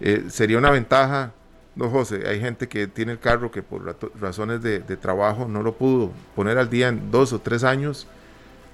[0.00, 1.32] Eh, sería una ventaja,
[1.74, 5.74] no José, hay gente que tiene el carro que por razones de, trabajo no lo
[5.74, 8.06] pudo poner al día en dos o tres años.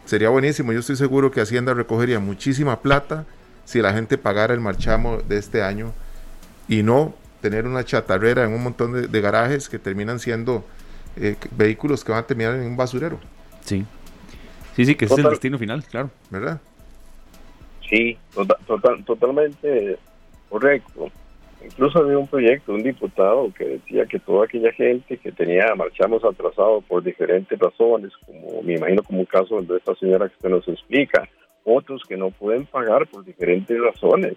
[0.04, 3.24] Sería buenísimo, yo estoy seguro que Hacienda recogería muchísima plata
[3.64, 5.94] si la gente pagara el marchamo de este año
[6.68, 10.62] y no tener una chatarrera en un montón de, garajes que terminan siendo
[11.16, 13.18] eh, vehículos que van a terminar en un basurero.
[13.64, 13.86] Sí.
[14.76, 16.10] Sí, sí, que ese es el destino final, claro.
[16.28, 16.60] ¿Verdad?
[17.88, 19.98] Sí, total, totalmente
[20.48, 21.10] correcto.
[21.64, 26.22] Incluso había un proyecto, un diputado que decía que toda aquella gente que tenía marchamos
[26.22, 30.50] atrasados por diferentes razones, como me imagino como un caso de esta señora que usted
[30.50, 31.26] nos explica,
[31.64, 34.34] otros que no pueden pagar por diferentes razones,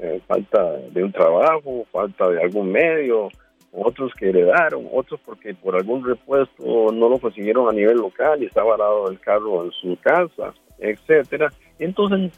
[0.00, 3.28] eh, falta de un trabajo, falta de algún medio,
[3.72, 8.46] otros que heredaron, otros porque por algún repuesto no lo consiguieron a nivel local y
[8.46, 11.52] está varado el carro en su casa, etcétera.
[11.78, 12.32] Entonces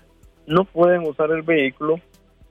[0.49, 2.01] no pueden usar el vehículo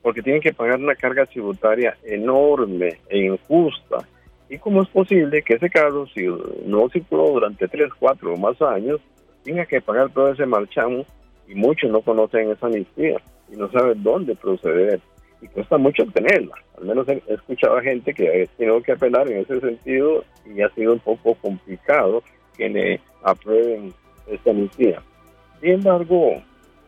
[0.01, 4.07] porque tienen que pagar una carga tributaria enorme e injusta.
[4.49, 6.25] ¿Y cómo es posible que ese carro, si
[6.65, 9.01] no circuló durante 3, 4 o más años,
[9.43, 11.05] tenga que pagar todo ese marchamo?
[11.47, 13.17] Y muchos no conocen esa amnistía
[13.51, 15.01] y no saben dónde proceder.
[15.41, 16.55] Y cuesta mucho obtenerla.
[16.77, 20.61] Al menos he escuchado a gente que ha tenido que apelar en ese sentido y
[20.61, 22.23] ha sido un poco complicado
[22.55, 23.93] que le aprueben
[24.27, 25.01] esta amnistía.
[25.59, 26.41] Sin embargo,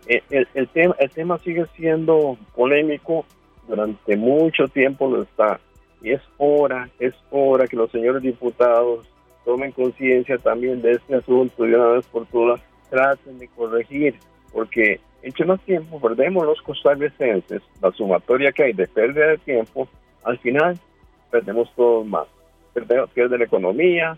[0.10, 0.24] eh,
[0.56, 3.26] el, tema, el tema sigue siendo polémico,
[3.67, 5.60] durante mucho tiempo lo está.
[6.02, 9.08] Y es hora, es hora que los señores diputados
[9.45, 14.15] tomen conciencia también de este asunto y una vez por todas traten de corregir,
[14.52, 19.88] porque entre más tiempo perdemos los costarricenses, la sumatoria que hay de pérdida de tiempo,
[20.24, 20.76] al final
[21.30, 22.26] perdemos todos más.
[22.74, 24.17] Perdemos, pierde la economía,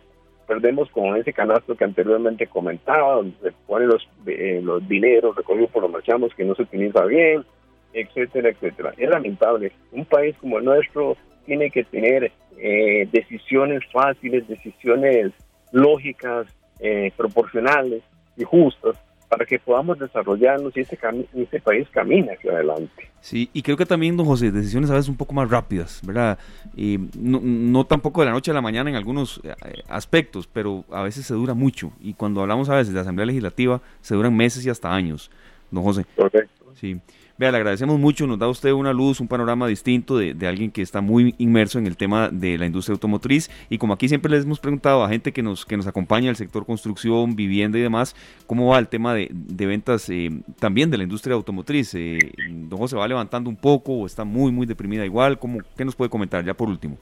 [0.52, 5.72] perdemos con ese canasto que anteriormente comentaba, donde se ponen los, eh, los dineros recogidos
[5.72, 7.46] por los marchamos que no se utiliza bien,
[7.94, 8.94] etcétera, etcétera.
[8.98, 9.72] Es lamentable.
[9.94, 15.32] Un país como el nuestro tiene que tener eh, decisiones fáciles, decisiones
[15.72, 16.48] lógicas,
[16.82, 18.04] eh, proporcionales
[18.36, 18.98] y justas
[19.32, 21.00] para que podamos desarrollarnos y ese,
[21.34, 23.10] ese país camine hacia adelante.
[23.22, 26.38] Sí, y creo que también, don José, decisiones a veces un poco más rápidas, ¿verdad?
[26.76, 29.54] Y no, no tampoco de la noche a la mañana en algunos eh,
[29.88, 31.94] aspectos, pero a veces se dura mucho.
[32.02, 35.32] Y cuando hablamos a veces de Asamblea Legislativa, se duran meses y hasta años,
[35.72, 36.06] don José.
[36.18, 36.74] Correcto.
[36.76, 37.00] Sí.
[37.42, 40.70] Vea, le agradecemos mucho, nos da usted una luz, un panorama distinto de, de, alguien
[40.70, 44.30] que está muy inmerso en el tema de la industria automotriz y como aquí siempre
[44.30, 47.82] les hemos preguntado a gente que nos, que nos acompaña el sector construcción, vivienda y
[47.82, 51.96] demás, ¿cómo va el tema de, de ventas eh, también de la industria automotriz?
[51.96, 55.40] Eh, ¿Don José va levantando un poco o está muy, muy deprimida igual?
[55.40, 57.00] ¿Cómo, ¿Qué nos puede comentar ya por último?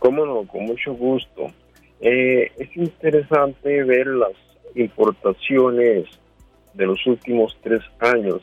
[0.00, 1.46] Cómo no, con mucho gusto.
[2.00, 4.32] Eh, es interesante ver las
[4.74, 6.06] importaciones
[6.74, 8.42] de los últimos tres años.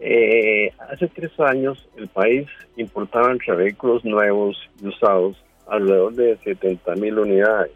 [0.00, 6.94] Eh, hace tres años el país importaba entre vehículos nuevos y usados alrededor de 70
[6.96, 7.72] mil unidades.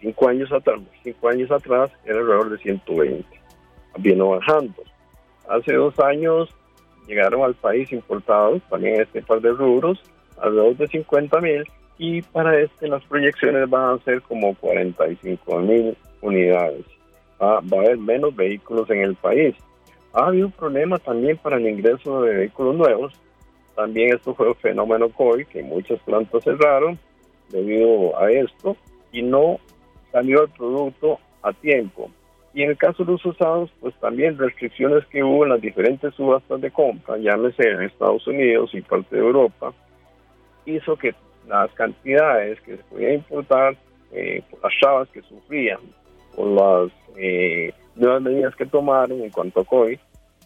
[0.00, 3.24] Cinco años atrás, cinco años atrás era alrededor de 120.
[3.98, 4.82] Viene bajando.
[5.48, 6.50] Hace dos años
[7.06, 9.98] llegaron al país importados, también este par de rubros,
[10.38, 11.64] alrededor de 50 mil
[11.98, 16.84] y para este las proyecciones van a ser como 45 mil unidades.
[17.40, 19.54] Va, a haber menos vehículos en el país.
[20.16, 23.12] Ha habido un problema también para el ingreso de vehículos nuevos.
[23.74, 26.98] También esto fue un fenómeno COVID, que muchas plantas cerraron
[27.50, 28.78] debido a esto
[29.12, 29.60] y no
[30.12, 32.10] salió el producto a tiempo.
[32.54, 36.14] Y en el caso de los usados, pues también restricciones que hubo en las diferentes
[36.14, 39.74] subastas de compra, llámese en Estados Unidos y parte de Europa,
[40.64, 41.14] hizo que
[41.46, 43.76] las cantidades que se podían importar
[44.12, 45.80] eh, por las chavas que sufrían
[46.34, 49.98] por las eh, nuevas medidas que tomaron en cuanto a COVID,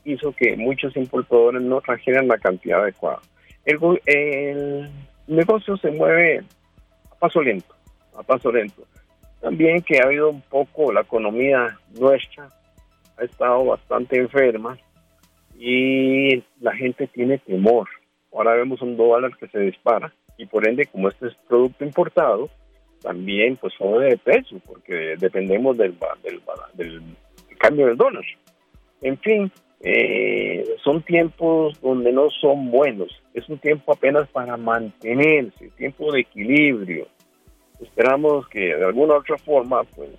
[0.05, 3.21] hizo que muchos importadores no trajeran la cantidad adecuada.
[3.65, 4.91] El, el
[5.27, 6.43] negocio se mueve
[7.11, 7.75] a paso lento,
[8.17, 8.83] a paso lento.
[9.41, 12.49] También que ha habido un poco, la economía nuestra
[13.17, 14.79] ha estado bastante enferma
[15.59, 17.89] y la gente tiene temor.
[18.33, 22.49] Ahora vemos un dólar que se dispara y por ende, como este es producto importado,
[23.03, 26.41] también pues sube de peso, porque dependemos del, del,
[26.75, 27.03] del
[27.59, 28.25] cambio del dólar.
[29.03, 35.71] En fin, eh, son tiempos donde no son buenos, es un tiempo apenas para mantenerse,
[35.77, 37.09] tiempo de equilibrio.
[37.81, 40.11] Esperamos que de alguna otra forma, pues,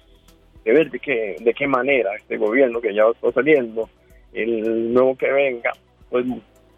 [0.66, 3.88] de ver de qué, de qué manera este gobierno que ya está saliendo,
[4.34, 5.72] el nuevo que venga,
[6.10, 6.26] pues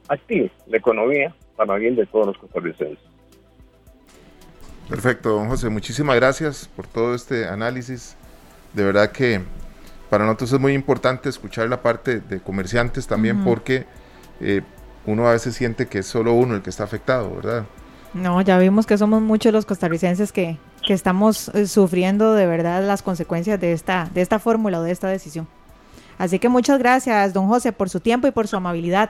[0.09, 2.99] active la economía para bien de todos los costarricenses.
[4.89, 5.69] Perfecto, don José.
[5.69, 8.17] Muchísimas gracias por todo este análisis.
[8.73, 9.41] De verdad que
[10.13, 13.87] para nosotros es muy importante escuchar la parte de comerciantes también porque
[14.41, 14.61] eh,
[15.07, 17.65] uno a veces siente que es solo uno el que está afectado, ¿verdad?
[18.13, 22.85] No, ya vimos que somos muchos los costarricenses que, que estamos eh, sufriendo de verdad
[22.85, 25.47] las consecuencias de esta, de esta fórmula o de esta decisión.
[26.19, 29.09] Así que muchas gracias, don José, por su tiempo y por su amabilidad.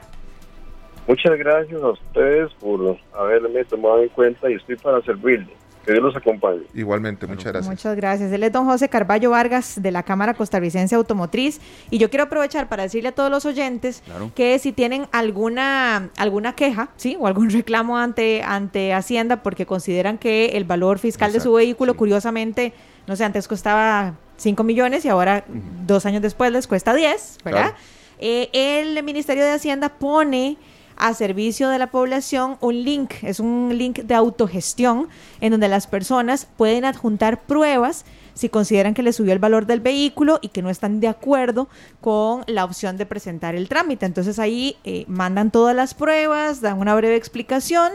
[1.06, 5.63] Muchas gracias a ustedes por haberme tomado en cuenta y estoy para servirles.
[5.84, 6.62] Que Dios los acompañe.
[6.74, 7.68] Igualmente, muchas gracias.
[7.68, 8.32] Muchas gracias.
[8.32, 11.60] Él es don José Carballo Vargas de la Cámara Costarricense Automotriz.
[11.90, 14.02] Y yo quiero aprovechar para decirle a todos los oyentes
[14.34, 17.16] que si tienen alguna, alguna queja, ¿sí?
[17.20, 21.94] O algún reclamo ante, ante Hacienda porque consideran que el valor fiscal de su vehículo,
[21.94, 22.72] curiosamente,
[23.06, 25.44] no sé, antes costaba 5 millones y ahora,
[25.86, 27.74] dos años después, les cuesta 10, ¿verdad?
[28.18, 30.56] Eh, el Ministerio de Hacienda pone
[30.96, 35.08] a servicio de la población un link, es un link de autogestión
[35.40, 38.04] en donde las personas pueden adjuntar pruebas
[38.34, 41.68] si consideran que les subió el valor del vehículo y que no están de acuerdo
[42.00, 44.06] con la opción de presentar el trámite.
[44.06, 47.92] Entonces ahí eh, mandan todas las pruebas, dan una breve explicación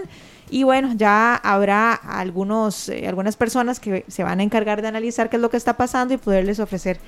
[0.49, 5.29] y bueno, ya habrá algunos, eh, algunas personas que se van a encargar de analizar
[5.29, 6.99] qué es lo que está pasando y poderles ofrecer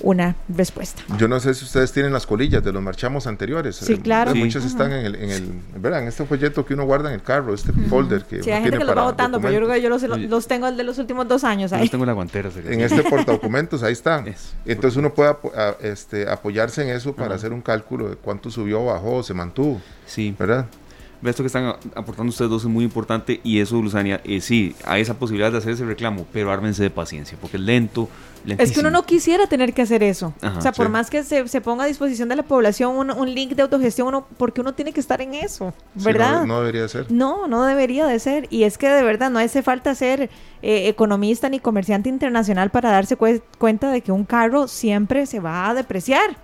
[0.00, 1.02] una respuesta.
[1.18, 3.76] Yo no sé si ustedes tienen las colillas de los marchamos anteriores.
[3.76, 4.34] Sí, claro.
[4.34, 6.02] Muchas están en el, en el, ¿verdad?
[6.02, 8.78] En este folleto que uno guarda en el carro, este folder que Sí, hay gente
[8.78, 10.98] que lo va votando, pero yo creo que yo los, los, tengo el de los
[10.98, 11.84] últimos dos años ahí.
[11.84, 12.50] Yo tengo la guantera.
[12.66, 14.24] En este portadocumentos, ahí está.
[14.64, 15.36] Entonces uno puede
[15.80, 19.80] este, apoyarse en eso para hacer un cálculo de cuánto subió, bajó, se mantuvo.
[20.06, 20.34] Sí.
[20.38, 20.66] ¿Verdad?
[21.30, 25.02] esto que están aportando ustedes dos es muy importante y eso, Luzania, eh, sí, hay
[25.02, 28.08] esa posibilidad de hacer ese reclamo, pero ármense de paciencia, porque es lento.
[28.46, 30.34] Es que uno no quisiera tener que hacer eso.
[30.42, 33.34] o sea, por más que se, se, ponga a disposición de la población un, un,
[33.34, 36.42] link de autogestión, uno, porque uno tiene que estar en eso, ¿verdad?
[36.42, 37.10] Sí, no, no, debería ser.
[37.10, 38.46] No, no debería de ser.
[38.50, 40.30] Y es que de verdad no hace falta ser
[40.62, 45.68] eh, economista ni comerciante internacional para darse cuenta de que un carro siempre se va
[45.68, 46.36] a depreciar.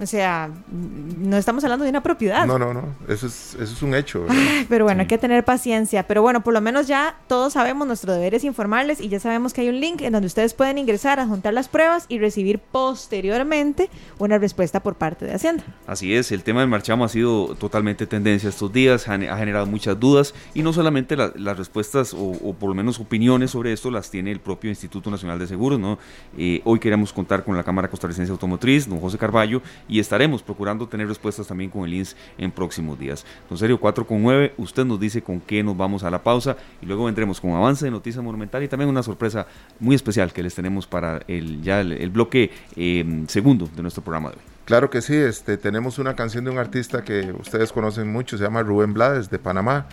[0.00, 2.46] O sea, no estamos hablando de una propiedad.
[2.46, 2.82] No, no, no.
[3.08, 4.26] Eso es, eso es un hecho.
[4.28, 5.02] Ay, pero bueno, sí.
[5.02, 6.06] hay que tener paciencia.
[6.06, 9.52] Pero bueno, por lo menos ya todos sabemos, nuestro deber es informarles y ya sabemos
[9.52, 13.88] que hay un link en donde ustedes pueden ingresar, adjuntar las pruebas y recibir posteriormente
[14.18, 15.64] una respuesta por parte de Hacienda.
[15.86, 19.98] Así es, el tema del marchamo ha sido totalmente tendencia estos días, ha generado muchas
[19.98, 23.90] dudas y no solamente la, las respuestas o, o, por lo menos opiniones sobre esto
[23.90, 25.98] las tiene el propio Instituto Nacional de Seguros, ¿no?
[26.36, 30.88] Eh, hoy queremos contar con la Cámara Costarricense Automotriz, don José Carballo, y estaremos procurando
[30.88, 33.24] tener respuestas también con el INS en próximos días.
[33.48, 36.56] Don Sergio, 4 con 9, usted nos dice con qué nos vamos a la pausa
[36.80, 39.46] y luego vendremos con avance de Noticias Monumental y también una sorpresa
[39.80, 44.30] muy especial que les tenemos para el, ya el, bloque eh, segundo de nuestro programa
[44.30, 44.42] de hoy.
[44.64, 48.44] Claro que sí, este, tenemos una canción de un artista que ustedes conocen mucho, se
[48.44, 49.86] llama Rubén Blades de Panamá.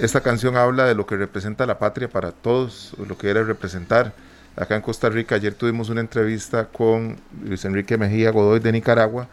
[0.00, 4.14] Esta canción habla de lo que representa la patria para todos, lo que era representar.
[4.56, 9.28] Acá en Costa Rica ayer tuvimos una entrevista con Luis Enrique Mejía Godoy de Nicaragua,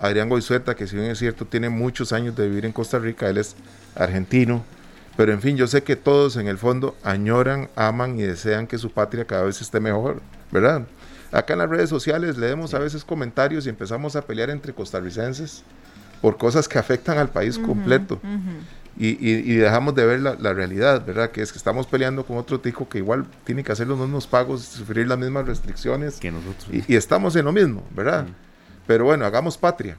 [0.00, 3.28] Adrián Goizueta, que si bien es cierto tiene muchos años de vivir en Costa Rica,
[3.28, 3.54] él es
[3.94, 4.64] argentino,
[5.16, 8.78] pero en fin, yo sé que todos en el fondo añoran, aman y desean que
[8.78, 10.20] su patria cada vez esté mejor,
[10.50, 10.82] ¿verdad?
[11.30, 15.62] Acá en las redes sociales leemos a veces comentarios y empezamos a pelear entre costarricenses
[16.20, 18.20] por cosas que afectan al país completo.
[18.96, 21.30] Y, dejamos de ver la, realidad, ¿verdad?
[21.30, 24.26] Que es que estamos peleando con otro tico que igual tiene que hacer los mismos
[24.26, 26.16] pagos, sufrir las mismas restricciones.
[26.16, 26.68] Que nosotros.
[26.88, 28.26] Y, estamos en lo mismo, ¿verdad?
[28.86, 29.96] Pero bueno, hagamos patria.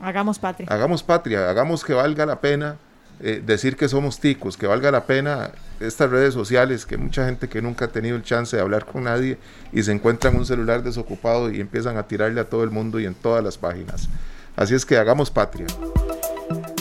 [0.00, 0.68] Hagamos patria.
[0.70, 2.76] Hagamos patria, hagamos que valga la pena
[3.22, 7.48] eh, decir que somos ticos, que valga la pena estas redes sociales, que mucha gente
[7.48, 9.36] que nunca ha tenido el chance de hablar con nadie
[9.72, 13.04] y se encuentran un celular desocupado y empiezan a tirarle a todo el mundo y
[13.04, 14.08] en todas las páginas.
[14.56, 15.66] Así es que hagamos patria.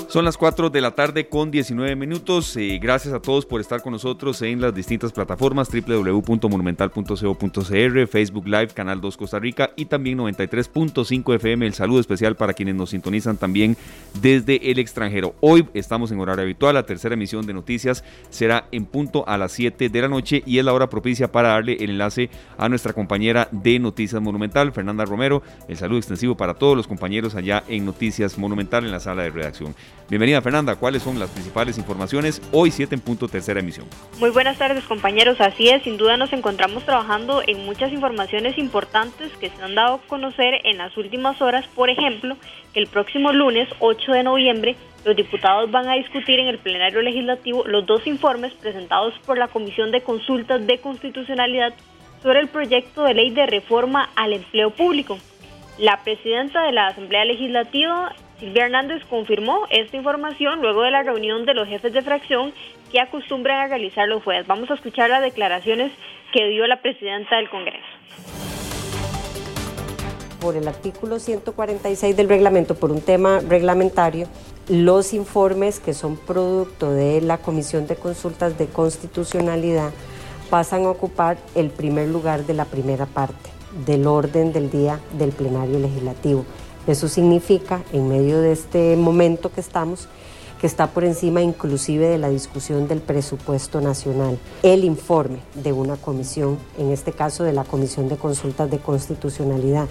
[0.10, 2.58] Son las 4 de la tarde con 19 minutos.
[2.58, 8.70] Eh, gracias a todos por estar con nosotros en las distintas plataformas www.monumental.co.cr, Facebook Live,
[8.70, 11.68] Canal 2 Costa Rica y también 93.5 FM.
[11.68, 13.78] El saludo especial para quienes nos sintonizan también
[14.20, 15.36] desde el extranjero.
[15.42, 16.74] Hoy estamos en horario habitual.
[16.74, 20.58] La tercera emisión de noticias será en punto a las 7 de la noche y
[20.58, 25.06] es la hora propicia para darle el enlace a nuestra compañera de Noticias Monumental, Fernanda
[25.06, 25.44] Romero.
[25.68, 29.30] El saludo extensivo para todos los compañeros allá en Noticias Monumental en la sala de
[29.30, 29.76] redacción.
[30.10, 32.42] Bienvenida Fernanda, ¿cuáles son las principales informaciones?
[32.52, 33.86] Hoy 7 en punto tercera emisión.
[34.20, 39.32] Muy buenas tardes compañeros, así es, sin duda nos encontramos trabajando en muchas informaciones importantes
[39.38, 42.38] que se han dado a conocer en las últimas horas, por ejemplo,
[42.74, 47.04] que el próximo lunes 8 de noviembre los diputados van a discutir en el plenario
[47.04, 51.76] legislativo los dos informes presentados por la Comisión de Consultas de Constitucionalidad
[52.24, 55.20] sobre el proyecto de ley de reforma al empleo público.
[55.78, 61.46] La presidenta de la Asamblea Legislativa, Silvia Hernández confirmó esta información luego de la reunión
[61.46, 62.54] de los jefes de fracción
[62.90, 64.48] que acostumbran a realizar los jueves.
[64.48, 65.92] Vamos a escuchar las declaraciones
[66.32, 67.86] que dio la presidenta del Congreso.
[70.40, 74.28] Por el artículo 146 del reglamento, por un tema reglamentario,
[74.70, 79.92] los informes que son producto de la Comisión de Consultas de Constitucionalidad
[80.50, 83.50] pasan a ocupar el primer lugar de la primera parte
[83.86, 86.46] del orden del día del plenario legislativo.
[86.90, 90.08] Eso significa, en medio de este momento que estamos,
[90.60, 95.98] que está por encima inclusive de la discusión del presupuesto nacional, el informe de una
[95.98, 99.88] comisión, en este caso de la Comisión de Consultas de Constitucionalidad.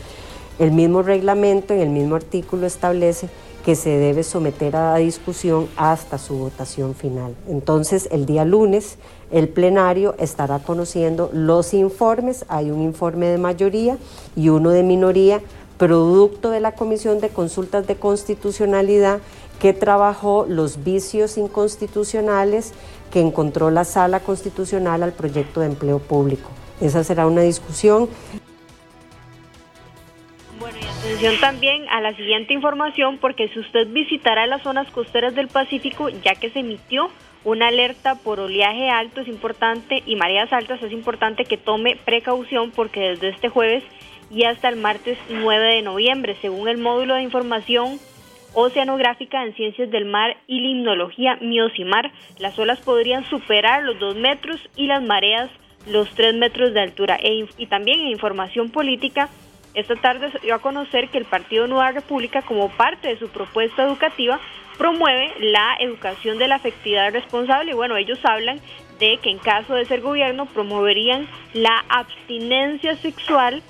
[0.59, 3.29] El mismo reglamento, en el mismo artículo, establece
[3.65, 7.37] que se debe someter a discusión hasta su votación final.
[7.49, 8.99] Entonces, el día lunes,
[9.31, 12.45] el plenario estará conociendo los informes.
[12.49, 13.99] Hay un informe de mayoría
[14.35, 15.43] y uno de minoría
[15.79, 19.21] producto de la Comisión de Consultas de Constitucionalidad
[19.61, 22.75] que trabajó los vicios inconstitucionales
[23.13, 26.51] que encontró la Sala Constitucional al proyecto de empleo público.
[26.81, 28.09] Esa será una discusión.
[30.61, 35.35] Bueno, y atención también a la siguiente información, porque si usted visitará las zonas costeras
[35.35, 37.11] del Pacífico, ya que se emitió
[37.45, 42.73] una alerta por oleaje alto, es importante, y mareas altas, es importante que tome precaución,
[42.73, 43.83] porque desde este jueves
[44.31, 47.99] y hasta el martes 9 de noviembre, según el módulo de información
[48.55, 54.61] oceanográfica en ciencias del mar y limnología Miosimar, las olas podrían superar los 2 metros
[54.77, 55.51] y las mareas
[55.87, 57.19] los 3 metros de altura.
[57.23, 59.29] E y también en información política,
[59.75, 63.29] esta tarde se dio a conocer que el Partido Nueva República, como parte de su
[63.29, 64.41] propuesta educativa,
[64.77, 68.61] promueve la educación de la afectividad responsable y bueno, ellos hablan
[68.99, 73.63] de que en caso de ser gobierno promoverían la abstinencia sexual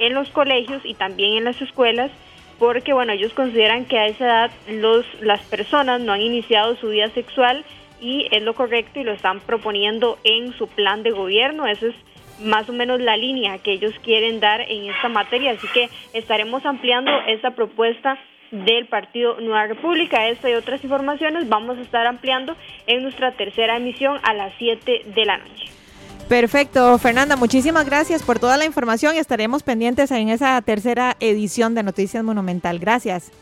[0.00, 2.10] en los colegios y también en las escuelas,
[2.58, 6.88] porque bueno, ellos consideran que a esa edad los, las personas no han iniciado su
[6.88, 7.64] vida sexual
[8.00, 11.66] y es lo correcto y lo están proponiendo en su plan de gobierno.
[11.66, 11.94] Esa es
[12.40, 15.52] más o menos la línea que ellos quieren dar en esta materia.
[15.52, 18.18] Así que estaremos ampliando esta propuesta
[18.50, 20.28] del Partido Nueva República.
[20.28, 25.02] Esta y otras informaciones vamos a estar ampliando en nuestra tercera emisión a las 7
[25.14, 25.79] de la noche.
[26.30, 31.74] Perfecto, Fernanda, muchísimas gracias por toda la información y estaremos pendientes en esa tercera edición
[31.74, 32.78] de Noticias Monumental.
[32.78, 33.32] Gracias.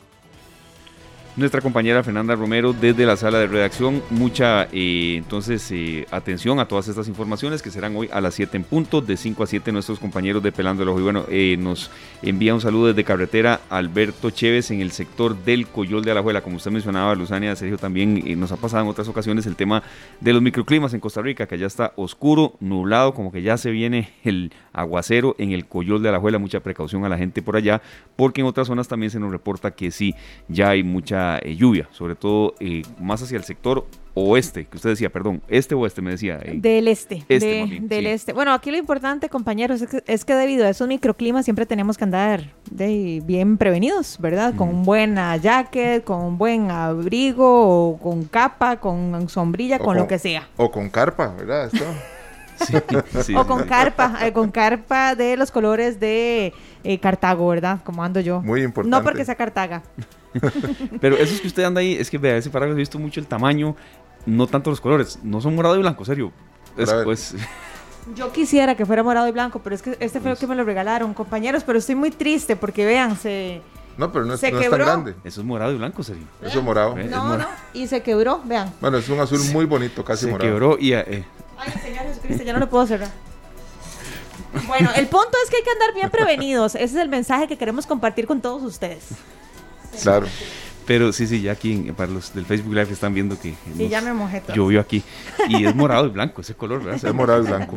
[1.39, 4.03] Nuestra compañera Fernanda Romero desde la sala de redacción.
[4.11, 8.57] Mucha, eh, entonces, eh, atención a todas estas informaciones que serán hoy a las 7
[8.57, 10.99] en punto, de 5 a 7 nuestros compañeros de Pelando el Ojo.
[10.99, 15.69] Y bueno, eh, nos envía un saludo desde carretera Alberto Chévez en el sector del
[15.69, 16.41] Coyol de Alajuela.
[16.41, 19.85] Como usted mencionaba, Luzania, Sergio, también nos ha pasado en otras ocasiones el tema
[20.21, 23.71] de los microclimas en Costa Rica, que ya está oscuro, nublado, como que ya se
[23.71, 26.39] viene el aguacero en el Coyol de Alajuela.
[26.39, 27.81] Mucha precaución a la gente por allá,
[28.17, 30.17] porque en otras zonas también se nos reporta que sí,
[30.49, 34.91] ya hay mucha eh, lluvia, sobre todo eh, más hacia el sector oeste, que usted
[34.91, 36.41] decía, perdón, este o este me decía.
[36.43, 38.33] Eh, del este, este del este.
[38.33, 42.53] Bueno, aquí lo importante, compañeros, es que, debido a esos microclimas siempre tenemos que andar
[42.71, 44.55] de, bien prevenidos, ¿verdad?
[44.57, 50.09] Con un buen jacket, con un buen abrigo, o con capa, con sombrilla, con, lo
[50.09, 50.49] que sea.
[50.57, 51.71] O con carpa, ¿verdad?
[53.37, 56.53] o con carpa, con carpa de los colores de
[57.01, 57.81] Cartago, ¿verdad?
[57.85, 58.41] Como ando yo.
[58.41, 58.97] Muy importante.
[58.97, 59.83] No porque sea Cartaga.
[61.01, 63.21] Pero eso es que usted anda ahí, es que vea, ese paraguas he visto mucho
[63.21, 63.77] el tamaño,
[64.27, 66.33] no tanto los colores, no son morado y blanco, serio.
[66.77, 67.35] Después.
[68.15, 70.55] Yo quisiera que fuera morado y blanco, pero es que este fue lo que me
[70.55, 73.61] lo regalaron, compañeros, pero estoy muy triste porque vean, se...
[73.99, 75.15] No, pero no es, no es tan grande.
[75.25, 76.23] Eso es morado y blanco, serio.
[76.41, 76.95] Eso es morado.
[76.97, 78.73] No, no, y se quebró, vean.
[78.81, 80.43] Bueno, es un azul muy bonito, casi morado.
[80.43, 80.93] Se quebró y...
[80.93, 81.25] Eh.
[81.59, 83.11] Ay, Señor Jesucristo, ya no lo puedo cerrar.
[84.67, 86.75] Bueno, el punto es que hay que andar bien prevenidos.
[86.75, 89.09] Ese es el mensaje que queremos compartir con todos ustedes.
[90.03, 90.27] Claro.
[90.89, 94.01] Pero sí, sí, ya aquí para los del Facebook Live están viendo que sí, ya
[94.01, 95.03] me mojé llovió aquí.
[95.47, 96.95] Y es morado y blanco ese color, ¿verdad?
[97.05, 97.77] Es morado y blanco.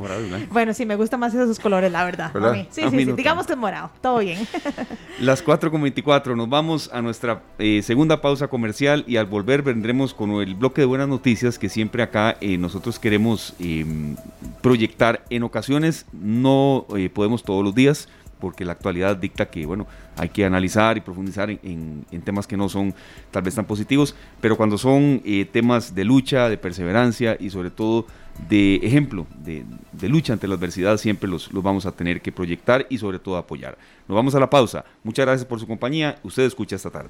[0.50, 2.32] Bueno, sí, me gustan más esos colores, la verdad.
[2.70, 3.90] Sí, sí, sí, digamos que es morado.
[4.02, 4.48] Todo bien.
[5.20, 10.32] Las 4.24, nos vamos a nuestra eh, segunda pausa comercial y al volver vendremos con
[10.42, 14.16] el bloque de buenas noticias que siempre acá eh, nosotros queremos em,
[14.62, 15.26] proyectar.
[15.30, 18.08] En ocasiones no eh, podemos todos los días
[18.42, 19.88] porque la actualidad dicta que, bueno,
[20.18, 22.94] hay que analizar y profundizar en, temas que no son
[23.32, 27.72] tal vez tan positivos, pero cuando son eh, temas de lucha, de perseverancia y sobre
[27.72, 28.06] todo
[28.50, 32.88] de ejemplo, de, lucha ante la adversidad, siempre los, los, vamos a tener que proyectar
[32.90, 33.78] y sobre todo apoyar.
[34.08, 34.84] Nos vamos a la pausa.
[35.04, 36.18] Muchas gracias por su compañía.
[36.24, 37.10] Usted escucha esta tarde.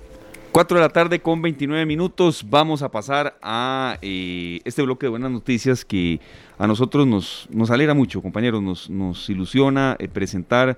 [0.51, 2.45] 4 de la tarde con 29 minutos.
[2.49, 6.19] Vamos a pasar a eh, este bloque de buenas noticias que
[6.57, 10.77] a nosotros nos, nos alegra mucho, compañeros, nos, nos ilusiona eh, presentar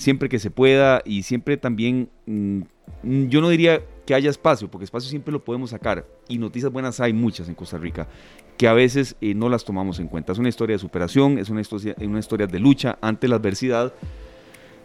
[0.00, 2.62] siempre que se pueda y siempre también, mm,
[3.28, 7.00] yo no diría que haya espacio, porque espacio siempre lo podemos sacar y noticias buenas
[7.00, 8.08] hay muchas en Costa Rica
[8.56, 10.32] que a veces eh, no las tomamos en cuenta.
[10.32, 13.92] Es una historia de superación, es una historia, una historia de lucha ante la adversidad.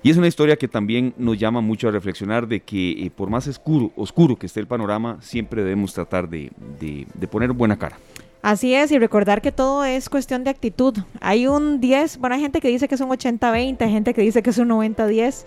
[0.03, 3.29] Y es una historia que también nos llama mucho a reflexionar de que eh, por
[3.29, 7.97] más oscuro, oscuro que esté el panorama, siempre debemos tratar de, de poner buena cara.
[8.45, 10.95] Así es, y recordar que todo es cuestión de actitud.
[11.19, 14.21] Hay un 10, bueno, hay gente que dice que es un 80-20, hay gente que
[14.21, 15.45] dice que es un 90-10,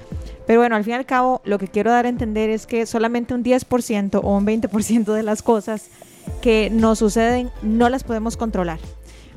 [0.48, 2.86] pero bueno, al fin y al cabo, lo que quiero dar a entender es que
[2.86, 5.90] solamente un 10% o un 20% de las cosas
[6.42, 8.80] que nos suceden no las podemos controlar.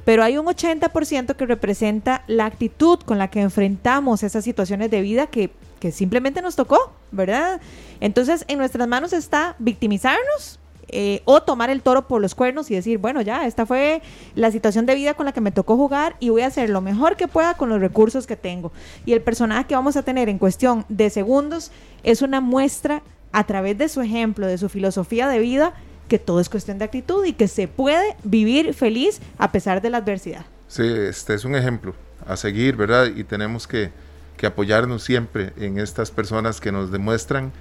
[0.05, 5.01] Pero hay un 80% que representa la actitud con la que enfrentamos esas situaciones de
[5.01, 7.61] vida que, que simplemente nos tocó, ¿verdad?
[7.99, 10.57] Entonces, en nuestras manos está victimizarnos
[10.91, 14.01] eh, o tomar el toro por los cuernos y decir, bueno, ya, esta fue
[14.35, 16.81] la situación de vida con la que me tocó jugar y voy a hacer lo
[16.81, 18.71] mejor que pueda con los recursos que tengo.
[19.05, 21.71] Y el personaje que vamos a tener en cuestión de segundos
[22.03, 25.73] es una muestra a través de su ejemplo, de su filosofía de vida,
[26.09, 29.89] que todo es cuestión de actitud y que se puede vivir feliz a pesar de
[29.89, 30.45] la adversidad.
[30.67, 31.95] Sí, este es un ejemplo
[32.27, 33.07] a seguir, ¿verdad?
[33.15, 33.91] Y tenemos que,
[34.35, 37.53] que apoyarnos siempre en estas personas que nos demuestran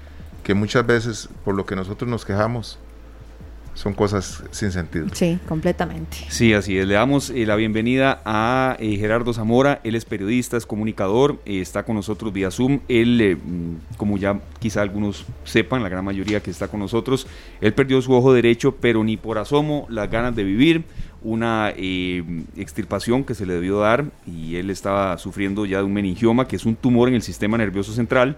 [0.42, 2.78] que muchas veces por lo que nosotros nos quejamos,
[3.80, 5.06] son cosas sin sentido.
[5.12, 6.18] Sí, completamente.
[6.28, 6.86] Sí, así es.
[6.86, 9.80] Le damos eh, la bienvenida a eh, Gerardo Zamora.
[9.84, 12.80] Él es periodista, es comunicador, eh, está con nosotros vía Zoom.
[12.88, 17.26] Él, mm, como ya quizá algunos sepan, la gran mayoría que está con nosotros,
[17.62, 20.84] él perdió su ojo derecho, pero ni por asomo las ganas de vivir.
[21.22, 26.48] Una extirpación que se le debió dar y él estaba sufriendo ya de un meningioma,
[26.48, 28.36] que es un tumor en el sistema nervioso central.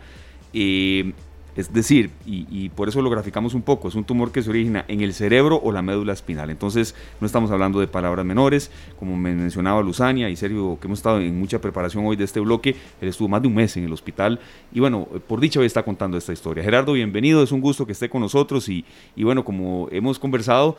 [1.55, 4.85] Es decir, y, por eso lo graficamos un poco, es un tumor que se origina
[4.89, 6.51] en el cerebro o la médula espinal.
[6.51, 11.01] Entonces, no estamos hablando de palabras menores, como me mencionaba Luzania y Sergio, que hemos
[11.01, 12.77] estado en mucha preparación hoy de este bloque.
[13.01, 14.41] Él estuvo más de un mes en el hospital
[14.73, 16.65] y bueno, por dicha hoy está contando esta historia.
[16.65, 18.85] Gerardo, bienvenido, es un gusto que esté con nosotros y,
[19.15, 20.79] y bueno, como hemos conversado,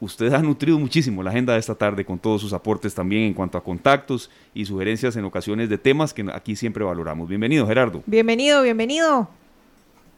[0.00, 3.34] usted ha nutrido muchísimo la agenda de esta tarde con todos sus aportes también en
[3.34, 7.28] cuanto a contactos y sugerencias en ocasiones de temas que aquí siempre valoramos.
[7.28, 8.02] Bienvenido, Gerardo.
[8.06, 9.28] Bienvenido, bienvenido.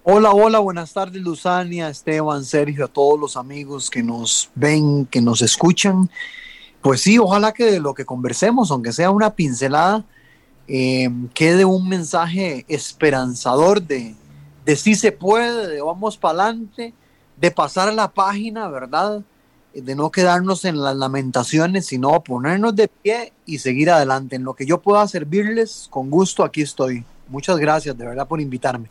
[0.09, 5.21] Hola, hola, buenas tardes Luzania, Esteban, Sergio, a todos los amigos que nos ven, que
[5.21, 6.09] nos escuchan.
[6.81, 10.05] Pues sí, ojalá que de lo que conversemos, aunque sea una pincelada,
[10.69, 14.15] eh, quede un mensaje esperanzador de,
[14.65, 16.95] de sí se puede, de vamos para adelante,
[17.37, 19.25] de pasar la página, ¿verdad?
[19.75, 24.37] De no quedarnos en las lamentaciones, sino ponernos de pie y seguir adelante.
[24.37, 27.05] En lo que yo pueda servirles, con gusto aquí estoy.
[27.27, 28.89] Muchas gracias, de verdad, por invitarme.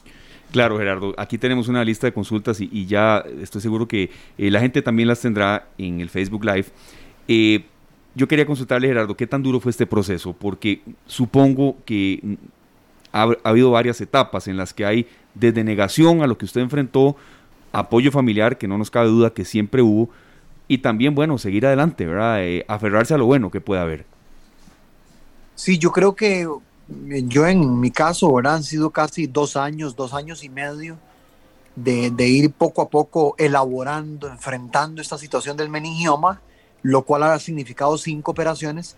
[0.56, 4.62] Claro, Gerardo, aquí tenemos una lista de consultas y, ya estoy seguro que eh, la
[4.62, 6.68] gente también las tendrá en el Facebook Live.
[7.28, 7.66] Eh,
[8.14, 12.38] yo quería consultarle, Gerardo, qué tan duro fue este proceso, porque supongo que
[13.12, 16.62] ha, ha, habido varias etapas en las que hay desde negación a lo que usted
[16.62, 17.18] enfrentó,
[17.74, 20.10] apoyo familiar, que no nos cabe duda que siempre hubo,
[20.70, 22.46] y también, bueno, seguir adelante, ¿verdad?
[22.46, 24.06] Eh, aferrarse a lo bueno que pueda haber.
[25.56, 26.48] Sí, yo creo que
[26.88, 28.56] yo en mi caso, ¿verdad?
[28.56, 30.98] Han sido casi dos años, dos años y medio
[31.76, 36.42] de, ir poco a poco elaborando, enfrentando esta situación del meningioma,
[36.82, 38.96] lo cual ha significado cinco operaciones.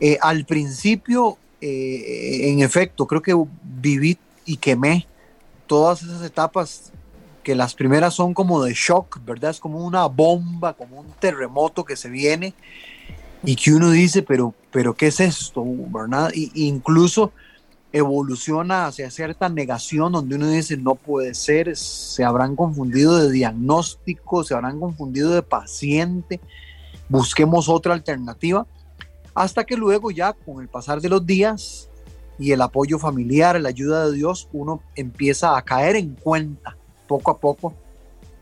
[0.00, 5.06] Eh, al principio, eh, en efecto, creo que viví y quemé
[5.66, 6.92] todas esas etapas
[7.42, 9.50] que las primeras son como de shock, ¿verdad?
[9.50, 12.54] Es como una bomba, como un terremoto que se viene
[13.42, 15.64] y que uno dice, pero, pero ¿qué es esto?
[15.64, 16.30] ¿verdad?
[16.34, 17.32] Y, incluso
[17.92, 24.44] evoluciona hacia cierta negación donde uno dice, no puede ser, se habrán confundido de diagnóstico,
[24.44, 26.40] se habrán confundido de paciente,
[27.08, 28.66] busquemos otra alternativa,
[29.34, 31.88] hasta que luego ya con el pasar de los días
[32.38, 36.76] y el apoyo familiar, la ayuda de Dios, uno empieza a caer en cuenta
[37.06, 37.74] poco a poco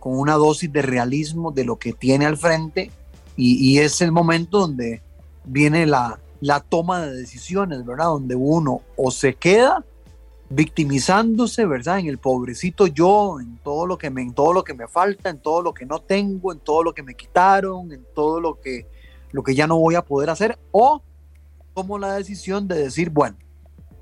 [0.01, 2.91] con una dosis de realismo de lo que tiene al frente
[3.37, 5.03] y, es el momento donde
[5.45, 6.21] viene la,
[6.69, 8.07] toma de decisiones, ¿verdad?
[8.07, 9.85] Donde uno o se queda
[10.51, 11.99] victimizándose, ¿verdad?
[11.99, 15.31] En el pobrecito yo, en todo lo que me, en todo lo que me falta,
[15.31, 18.61] en todo lo que no tengo, en todo lo que me quitaron, en todo lo
[18.61, 18.87] que,
[19.33, 21.03] lo que ya no voy a poder hacer, o
[21.75, 23.37] tomo la decisión de decir, bueno,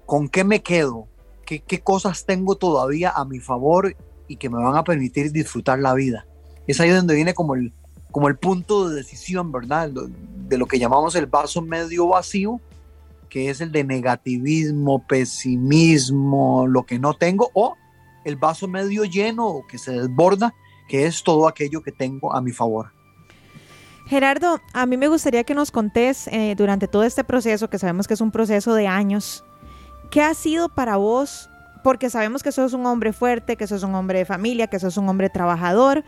[0.04, 1.06] ¿con qué me quedo?
[1.46, 3.96] ¿Qué, qué cosas tengo todavía a mi favor
[4.28, 6.26] y que me van a permitir disfrutar la vida?
[6.66, 7.72] Es ahí donde viene como el,
[8.12, 9.90] como el punto de decisión, ¿verdad?
[9.90, 12.60] De lo que llamamos el vaso medio vacío,
[13.28, 17.76] que es el de negativismo, pesimismo, lo que no tengo, o
[18.24, 20.54] el vaso medio lleno que se desborda,
[20.88, 22.92] que es todo aquello que tengo a mi favor.
[24.06, 28.06] Gerardo, a mí me gustaría que nos contés eh, durante todo este proceso, que sabemos
[28.06, 29.42] que es un proceso de años,
[30.10, 31.48] ¿qué ha sido para vos?
[31.82, 34.98] Porque sabemos que sos un hombre fuerte, que sos un hombre de familia, que sos
[34.98, 36.04] un hombre trabajador,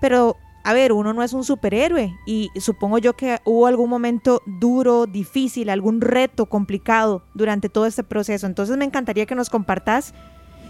[0.00, 4.42] pero a ver, uno no es un superhéroe y supongo yo que hubo algún momento
[4.44, 8.46] duro, difícil, algún reto complicado durante todo este proceso.
[8.46, 10.12] Entonces me encantaría que nos compartas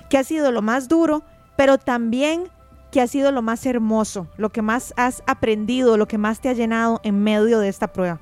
[0.08, 1.22] qué ha sido lo más duro,
[1.56, 2.48] pero también
[2.92, 6.48] qué ha sido lo más hermoso, lo que más has aprendido, lo que más te
[6.48, 8.20] ha llenado en medio de esta prueba.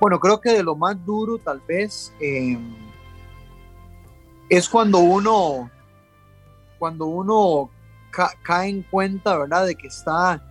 [0.00, 2.58] Bueno, creo que de lo más duro tal vez eh,
[4.48, 5.70] es cuando uno,
[6.78, 7.70] cuando uno
[8.12, 9.66] cae en cuenta, ¿verdad?
[9.66, 10.42] De que está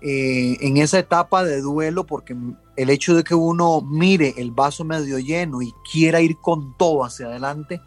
[0.00, 2.36] eh, en esa etapa de duelo, porque
[2.76, 7.04] el hecho de que uno mire el vaso medio lleno y quiera ir con todo
[7.04, 7.80] hacia adelante,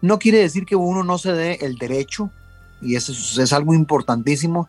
[0.00, 2.30] no quiere decir que uno no se dé el derecho,
[2.80, 4.68] y eso es, algo importantísimo,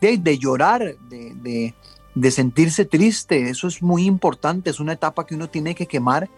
[0.00, 1.74] de, de llorar, de, de,
[2.14, 6.28] de sentirse triste, eso es muy importante, es una etapa que uno tiene que quemar,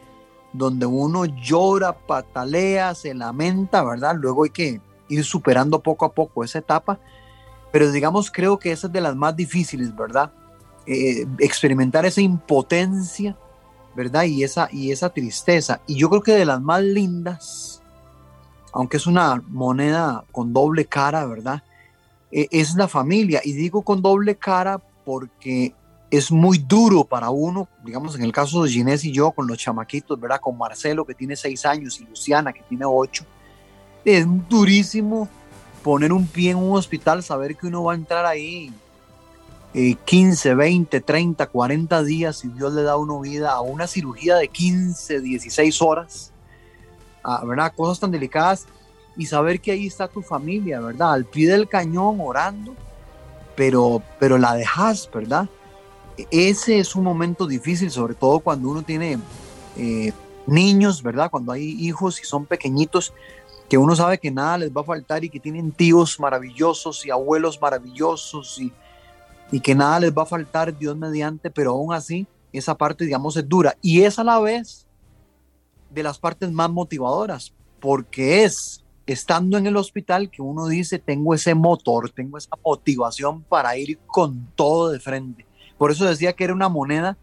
[0.53, 4.17] donde uno llora, patalea, se lamenta, ¿verdad?
[4.17, 6.99] Luego hay que ir superando poco a poco esa etapa,
[7.73, 10.31] pero digamos creo que esa es de las más difíciles, ¿verdad?
[10.87, 13.37] Eh, experimentar esa impotencia,
[13.95, 14.25] ¿verdad?
[14.25, 15.81] Y esa, y esa tristeza.
[15.87, 17.83] Y yo creo que de las más lindas,
[18.73, 21.63] aunque es una moneda con doble cara, ¿verdad?
[22.31, 23.41] Eh, es la familia.
[23.45, 25.75] Y digo con doble cara porque
[26.11, 29.59] es muy duro para uno, digamos en el caso de Ginés y yo, con los
[29.59, 30.41] chamaquitos, ¿verdad?
[30.41, 33.27] Con Marcelo que tiene seis años y Luciana que tiene ocho
[34.17, 35.29] es durísimo
[35.83, 38.73] poner un pie en un hospital, saber que uno va a entrar ahí
[39.73, 44.49] 15, 20, 30, 40 días y Dios le da uno vida a una cirugía de
[44.49, 46.33] 15, 16 horas,
[47.23, 47.73] a, ¿verdad?
[47.77, 48.67] Cosas tan delicadas
[49.17, 51.13] y saber que ahí está tu familia, ¿verdad?
[51.13, 52.75] Al pie del cañón orando,
[53.55, 55.49] pero, pero la dejas, ¿verdad?
[56.31, 59.19] Ese es un momento difícil, sobre todo cuando uno tiene
[59.77, 60.13] eh,
[60.47, 61.31] niños, ¿verdad?
[61.31, 63.13] Cuando hay hijos y son pequeñitos,
[63.69, 67.11] que uno sabe que nada les va a faltar y que tienen tíos maravillosos y
[67.11, 68.73] abuelos maravillosos y,
[69.51, 73.37] y que nada les va a faltar Dios mediante, pero aún así esa parte, digamos,
[73.37, 73.77] es dura.
[73.83, 74.87] Y es a la vez
[75.91, 81.35] de las partes más motivadoras, porque es estando en el hospital que uno dice, tengo
[81.35, 85.47] ese motor, tengo esa motivación para ir con todo de frente.
[85.79, 87.17] Por eso decía que era una moneda,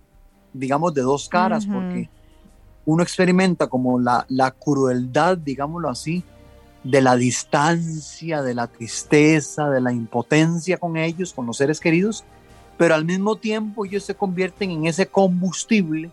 [0.53, 2.09] digamos, de dos caras, porque
[2.85, 6.23] uno experimenta como la, la crueldad, digámoslo así,
[6.86, 12.23] de la distancia, de la tristeza, de la impotencia con ellos, con los seres queridos,
[12.77, 16.11] pero al mismo tiempo ellos se convierten en ese combustible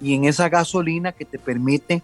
[0.00, 2.02] y en esa gasolina que te permite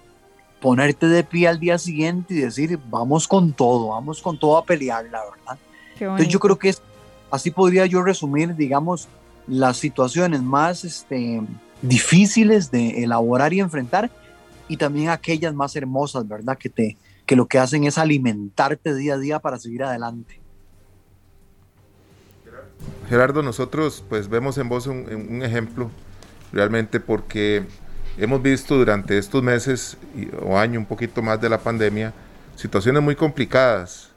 [0.61, 4.65] ponerte de pie al día siguiente y decir, vamos con todo, vamos con todo a
[4.65, 5.59] pelear, la verdad.
[6.01, 6.83] Entonces yo creo que es,
[7.31, 9.07] así podría yo resumir, digamos,
[9.47, 11.41] las situaciones más este,
[11.83, 14.11] difíciles de elaborar y enfrentar
[14.67, 16.59] y también aquellas más hermosas, ¿verdad?
[16.59, 16.97] Que te,
[17.29, 20.41] que lo que hacen es alimentarte día a día para seguir adelante.
[23.11, 25.91] Gerardo, nosotros pues vemos en vos un, ejemplo
[26.53, 27.67] realmente porque
[28.17, 29.99] hemos visto durante estos meses
[30.41, 32.15] o año un poquito más de la pandemia
[32.57, 34.11] situaciones muy complicadas.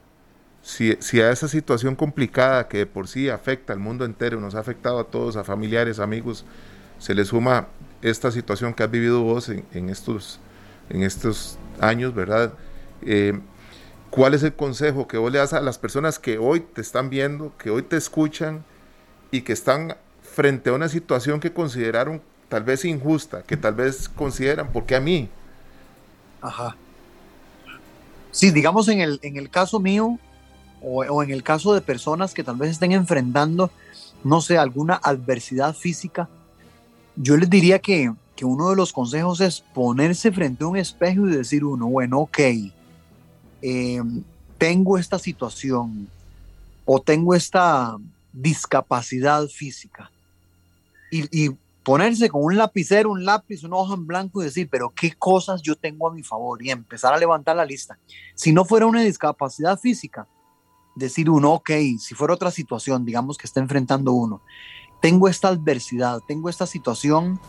[0.61, 4.55] Si, si, a esa situación complicada que de por sí afecta al mundo entero, nos
[4.55, 6.45] ha afectado a todos, a familiares, amigos,
[6.97, 7.67] se le suma
[8.01, 10.39] esta situación que has vivido vos en, en estos,
[10.89, 12.53] en estos años, ¿verdad?
[13.03, 13.39] Eh,
[14.09, 17.09] ¿Cuál es el consejo que vos le das a las personas que hoy te están
[17.09, 18.63] viendo, que hoy te escuchan
[19.31, 24.09] y que están frente a una situación que consideraron tal vez injusta, que tal vez
[24.09, 25.29] consideran, ¿por qué a mí?
[26.41, 26.75] Ajá.
[28.31, 30.19] Sí, digamos en el, en el caso mío
[30.81, 33.71] o, o, en el caso de personas que tal vez estén enfrentando,
[34.25, 36.27] no sé, alguna adversidad física,
[37.15, 41.27] yo les diría que, que uno de los consejos es ponerse frente a un espejo
[41.27, 42.39] y decir uno, bueno, ok,
[43.61, 44.23] Em,
[44.57, 46.07] tengo esta situación
[46.85, 47.97] o tengo esta
[48.33, 50.11] discapacidad física
[51.11, 51.49] y,
[51.83, 55.63] ponerse con un lapicero, un lápiz, una hoja en blanco y decir, pero qué cosas
[55.63, 57.97] yo tengo a mi favor y empezar a levantar la lista.
[58.35, 60.27] Si no fuera una discapacidad física,
[60.95, 64.41] decir uno, ok, si fuera otra situación, digamos que está enfrentando uno,
[65.01, 67.39] tengo esta adversidad, tengo esta situación,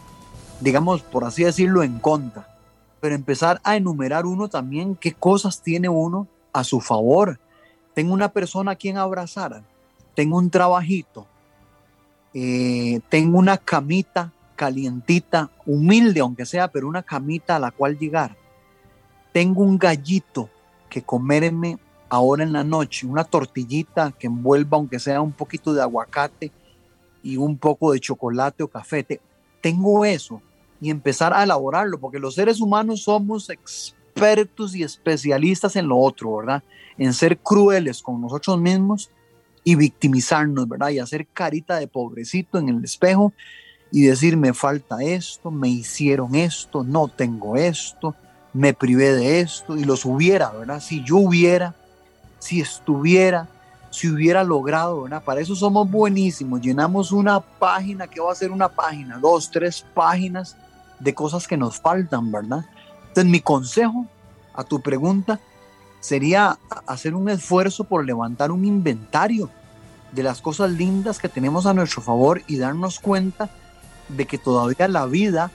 [0.60, 2.51] digamos, por así decirlo, en contra
[3.02, 7.40] pero empezar a enumerar uno también qué cosas tiene uno a su favor.
[7.94, 9.64] Tengo una persona a quien abrazar,
[10.14, 11.26] tengo un trabajito,
[12.32, 18.36] eh, tengo una camita calientita, humilde aunque sea, pero una camita a la cual llegar.
[19.32, 20.48] Tengo un gallito
[20.88, 25.82] que comerme ahora en la noche, una tortillita que envuelva aunque sea un poquito de
[25.82, 26.52] aguacate
[27.20, 29.04] y un poco de chocolate o café.
[29.60, 30.40] Tengo eso
[30.82, 36.38] y empezar a elaborarlo, porque los seres humanos somos expertos y especialistas en lo otro,
[36.38, 36.64] ¿verdad?
[36.98, 39.08] En ser crueles con nosotros mismos
[39.62, 40.88] y victimizarnos, ¿verdad?
[40.88, 43.32] Y hacer carita de pobrecito en el espejo
[43.92, 48.16] y decir, me falta esto, me hicieron esto, no tengo esto,
[48.52, 50.80] me privé de esto, y los hubiera, ¿verdad?
[50.80, 51.76] Si yo hubiera,
[52.40, 53.48] si estuviera,
[53.90, 55.22] si hubiera logrado, ¿verdad?
[55.22, 59.18] Para eso somos buenísimos, llenamos una página, que va a ser una página?
[59.18, 60.56] Dos, tres páginas
[61.02, 62.64] de cosas que nos faltan, ¿verdad?
[63.08, 64.06] Entonces mi consejo
[64.54, 65.40] a tu pregunta
[66.00, 69.50] sería hacer un esfuerzo por levantar un inventario
[70.12, 73.50] de las cosas lindas que tenemos a nuestro favor y darnos cuenta
[74.08, 75.50] de que todavía la vida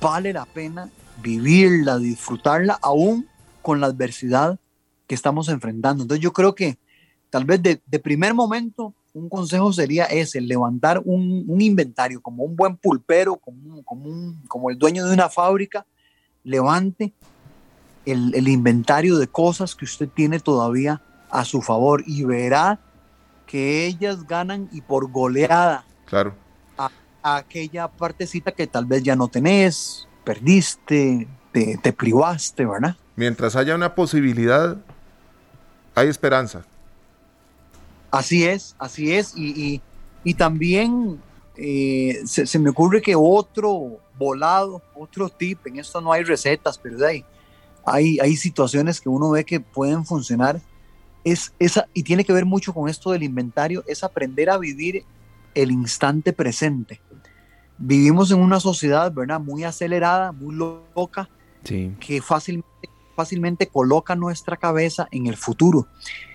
[0.00, 0.88] vale la pena
[1.22, 3.28] vivirla, disfrutarla, aún
[3.62, 4.58] con la adversidad
[5.06, 6.02] que estamos enfrentando.
[6.02, 6.78] Entonces yo creo que
[7.30, 12.56] tal vez de, de primer momento un consejo sería ese, levantar un, inventario como un
[12.56, 13.82] buen pulpero, como,
[14.46, 15.86] como, el dueño de una fábrica,
[16.44, 17.12] levante
[18.06, 22.80] el, inventario de cosas que usted tiene todavía a su favor y verá
[23.46, 25.84] que ellas ganan y por goleada.
[26.06, 26.34] Claro.
[26.76, 26.90] A,
[27.22, 32.96] aquella partecita que tal vez ya no tenés, perdiste, te, te privaste, ¿verdad?
[33.16, 34.76] Mientras haya una posibilidad,
[35.94, 36.64] hay esperanza.
[38.10, 39.34] Así es, así es.
[39.36, 39.80] Y,
[40.36, 41.20] también
[41.56, 47.06] eh, se, me ocurre que otro volado, otro tip, en esto no hay recetas, pero
[47.06, 47.24] hay,
[47.86, 50.60] hay, hay situaciones que uno ve que pueden funcionar.
[51.24, 55.04] Es esa, y tiene que ver mucho con esto del inventario, es aprender a vivir
[55.54, 57.00] el instante presente.
[57.78, 59.40] Vivimos en una sociedad, ¿verdad?
[59.40, 61.28] Muy acelerada, muy loca,
[61.62, 62.88] que fácilmente,
[63.18, 65.88] fácilmente coloca nuestra cabeza en el futuro.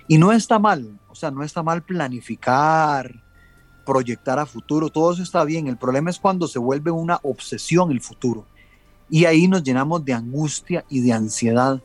[0.09, 3.23] Y no está mal, o sea, no está mal planificar,
[3.85, 5.67] proyectar a futuro, todo eso está bien.
[5.67, 8.45] El problema es cuando se vuelve una obsesión el futuro.
[9.09, 11.81] Y ahí nos llenamos de angustia y de ansiedad.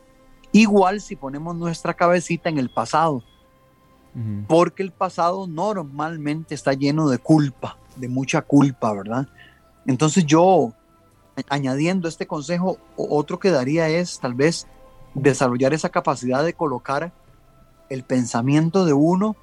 [0.51, 3.23] Igual si ponemos nuestra cabecita en el pasado,
[4.49, 9.29] porque el pasado normalmente está lleno de culpa, de mucha culpa, ¿verdad?
[9.87, 10.73] Entonces yo,
[11.49, 14.67] añadiendo este consejo, otro que daría es tal vez
[15.15, 17.13] desarrollar esa capacidad de colocar
[17.89, 19.37] el pensamiento de uno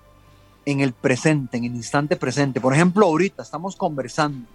[0.66, 2.60] en el presente, en el instante presente.
[2.60, 4.48] Por ejemplo, ahorita estamos conversando.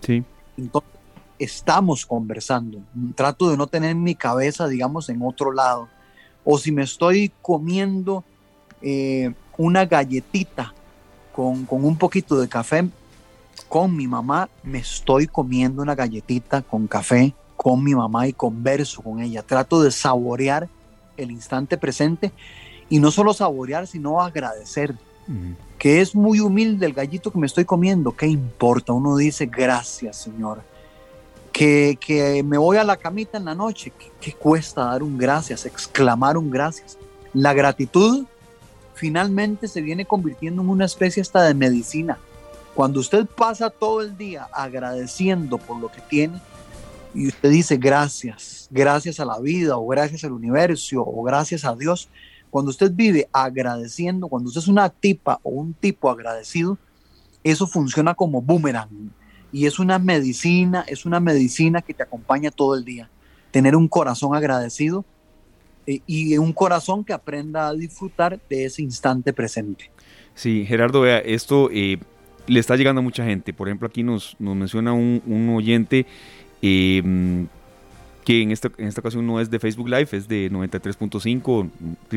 [0.00, 0.24] Sí.
[0.56, 0.90] Entonces,
[1.38, 2.80] estamos conversando.
[3.14, 5.88] Trato de no tener mi cabeza, digamos, en otro lado.
[6.44, 8.24] o si me estoy comiendo
[8.80, 10.72] eh, una galletita
[11.34, 12.88] con, con un poquito de café
[13.68, 19.02] con mi mamá, me estoy comiendo una galletita con café con mi mamá y converso
[19.02, 19.42] con ella.
[19.42, 20.68] Trato de saborear
[21.16, 22.32] el instante presente
[22.88, 24.94] y no solo saborear, sino agradecer.
[25.76, 28.16] Que es muy humilde el gallito que me estoy comiendo.
[28.16, 28.92] ¿Qué importa?
[28.92, 30.62] Uno dice gracias, Señor.
[31.52, 33.92] Que, que me voy a la camita en la noche.
[33.98, 35.66] ¿Qué, ¿Qué cuesta dar un gracias?
[35.66, 36.96] Exclamar un gracias.
[37.34, 38.24] La gratitud
[38.94, 42.18] finalmente se viene convirtiendo en una especie hasta de medicina.
[42.74, 46.40] Cuando usted pasa todo el día agradeciendo por lo que tiene
[47.18, 51.74] y usted dice gracias, gracias a la vida o gracias al universo o gracias a
[51.74, 52.08] Dios,
[52.48, 56.78] cuando usted vive agradeciendo, cuando usted es una tipa o un tipo agradecido,
[57.42, 59.10] eso funciona como boomerang
[59.50, 63.10] y es una medicina, es una medicina que te acompaña todo el día.
[63.50, 65.04] Tener un corazón agradecido
[65.88, 69.90] eh, y un corazón que aprenda a disfrutar de ese instante presente.
[70.34, 71.98] Sí, Gerardo, vea, esto eh,
[72.46, 73.52] le está llegando a mucha gente.
[73.52, 76.06] Por ejemplo, aquí nos, nos menciona un, un oyente
[76.62, 77.46] eh,
[78.28, 81.70] que en esta, en esta ocasión no es de Facebook Live, es de 93.5,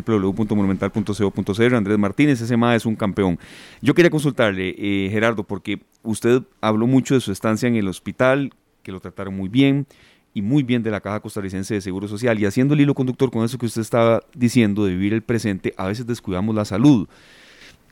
[0.05, 3.39] www.monumental.co.cr, Andrés Martínez, ese MA es un campeón.
[3.81, 8.51] Yo quería consultarle, eh, Gerardo, porque usted habló mucho de su estancia en el hospital,
[8.83, 9.87] que lo trataron muy bien,
[10.33, 12.37] y muy bien de la Caja Costarricense de Seguro Social.
[12.39, 15.73] Y haciendo el hilo conductor con eso que usted estaba diciendo de vivir el presente,
[15.77, 17.07] a veces descuidamos la salud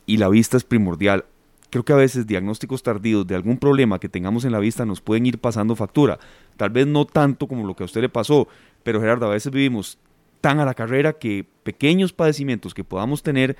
[0.05, 1.23] y la vista es primordial
[1.69, 5.01] creo que a veces diagnósticos tardíos de algún problema que tengamos en la vista nos
[5.01, 6.19] pueden ir pasando factura.
[6.57, 8.47] Tal vez no tanto como lo que a usted le pasó,
[8.83, 9.97] pero Gerardo, a veces vivimos
[10.41, 13.57] tan a la carrera que pequeños padecimientos que podamos tener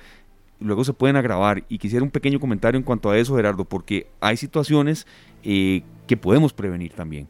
[0.60, 1.64] luego se pueden agravar.
[1.68, 5.06] Y quisiera un pequeño comentario en cuanto a eso, Gerardo, porque hay situaciones
[5.42, 7.28] eh, que podemos prevenir también.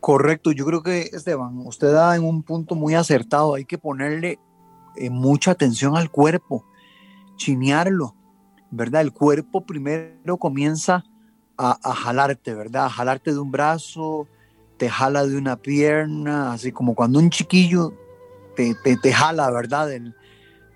[0.00, 4.38] Correcto, yo creo que Esteban, usted da en un punto muy acertado, hay que ponerle
[4.96, 6.66] eh, mucha atención al cuerpo,
[7.36, 8.14] chinearlo,
[8.76, 9.02] ¿verdad?
[9.02, 11.04] El cuerpo primero comienza
[11.56, 12.86] a, jalarte, ¿verdad?
[12.86, 14.26] A jalarte de un brazo,
[14.76, 17.94] te jala de una pierna, así como cuando un chiquillo
[18.56, 19.88] te, te, jala, ¿verdad?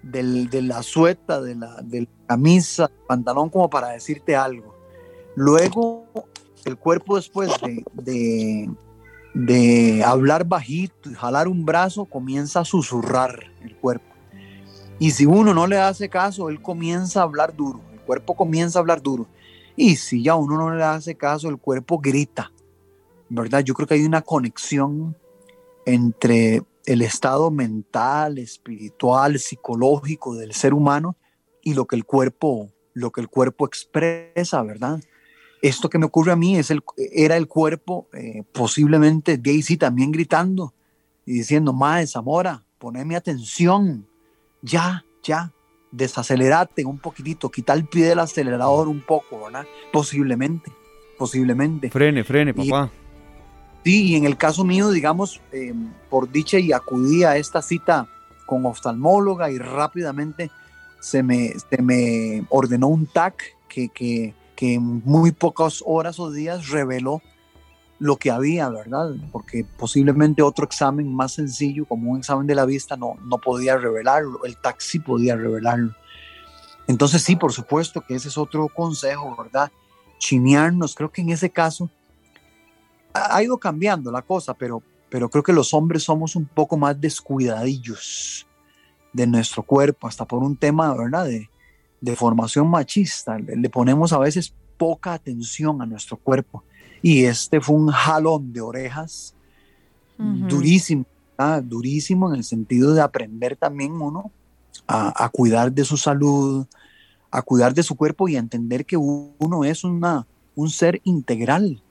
[0.03, 4.77] Del, de la sueta, de la, de camisa, pantalón, como para decirte algo.
[5.35, 6.07] Luego,
[6.65, 8.71] el cuerpo después de, de,
[9.35, 14.07] de hablar bajito y jalar un brazo, comienza a susurrar el cuerpo.
[15.01, 18.81] Y si uno no le hace caso, él comienza a hablar duro cuerpo comienza a
[18.81, 19.27] hablar duro.
[19.77, 22.51] Y si ya uno no le hace caso, el cuerpo grita,
[23.29, 23.61] ¿verdad?
[23.61, 25.15] Yo creo que hay una conexión
[25.85, 31.17] entre el estado mental, espiritual, psicológico del ser humano
[31.63, 35.01] y lo que el cuerpo, lo que el cuerpo expresa, ¿verdad?
[35.61, 36.83] Esto que me ocurre a mí es el,
[37.13, 40.73] era el cuerpo, eh, posiblemente Daisy también gritando
[41.27, 44.07] y diciendo, Mae, Zamora, poneme atención,
[44.63, 45.53] ya, ya,
[45.91, 49.67] desacelerate un poquitito, quitar el pie del acelerador un poco, ¿verdad?
[49.93, 50.71] Posiblemente,
[51.17, 51.91] posiblemente.
[51.91, 52.91] Frene, frene, papá.
[53.85, 55.75] sí, y en el caso mío, digamos, eh,
[56.11, 58.09] por dicha y acudí a esta cita
[58.47, 60.51] con oftalmóloga y rápidamente
[61.01, 66.31] se me, se me ordenó un TAC que, que, que en muy pocas horas o
[66.31, 67.23] días reveló
[67.99, 69.13] lo que había, ¿verdad?
[69.33, 73.77] Porque posiblemente otro examen más sencillo, como un examen de la vista, no, no podía
[73.77, 75.95] revelarlo, el taxi podía revelarlo.
[76.87, 79.71] Entonces sí, por supuesto que ese es otro consejo, ¿verdad?
[80.19, 81.91] Chinearnos, creo que en ese caso
[83.13, 87.01] ha ido cambiando la cosa, pero, pero creo que los hombres somos un poco más
[87.01, 88.47] descuidadillos
[89.13, 91.27] de nuestro cuerpo, hasta por un tema, ¿verdad?
[91.27, 91.51] De,
[92.01, 93.39] de formación machista.
[93.39, 96.63] Le ponemos a veces poca atención a nuestro cuerpo
[97.03, 99.35] y este fue un jalón de orejas
[100.19, 101.05] durísimo,
[101.63, 104.33] durísimo en el sentido de aprender también uno
[104.87, 106.67] a, cuidar de su salud,
[107.31, 111.83] a cuidar de su cuerpo y a entender que uno es una, un ser integral.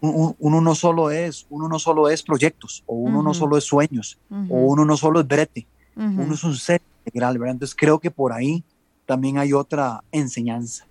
[0.00, 3.64] Uno, uno, no solo es, uno no solo es proyectos, o uno no solo es
[3.64, 5.66] sueños, o uno no solo es brete,
[5.96, 7.54] uno es un ser integral, ¿verdad?
[7.54, 8.62] Entonces creo que por ahí
[9.04, 10.86] también hay otra enseñanza.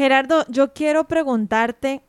[0.00, 2.00] Gerardo, yo quiero preguntarte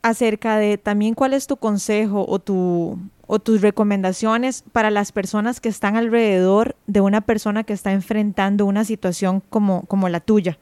[0.00, 5.60] acerca de también cuál es tu consejo o, tu, o tus recomendaciones para las personas
[5.60, 10.58] que están alrededor de una persona que está enfrentando una situación como, como la tuya.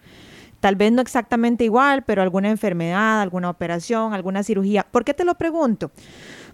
[0.59, 4.85] Tal vez no exactamente igual, pero alguna enfermedad, alguna operación, alguna cirugía.
[4.91, 5.93] ¿Por qué te lo pregunto?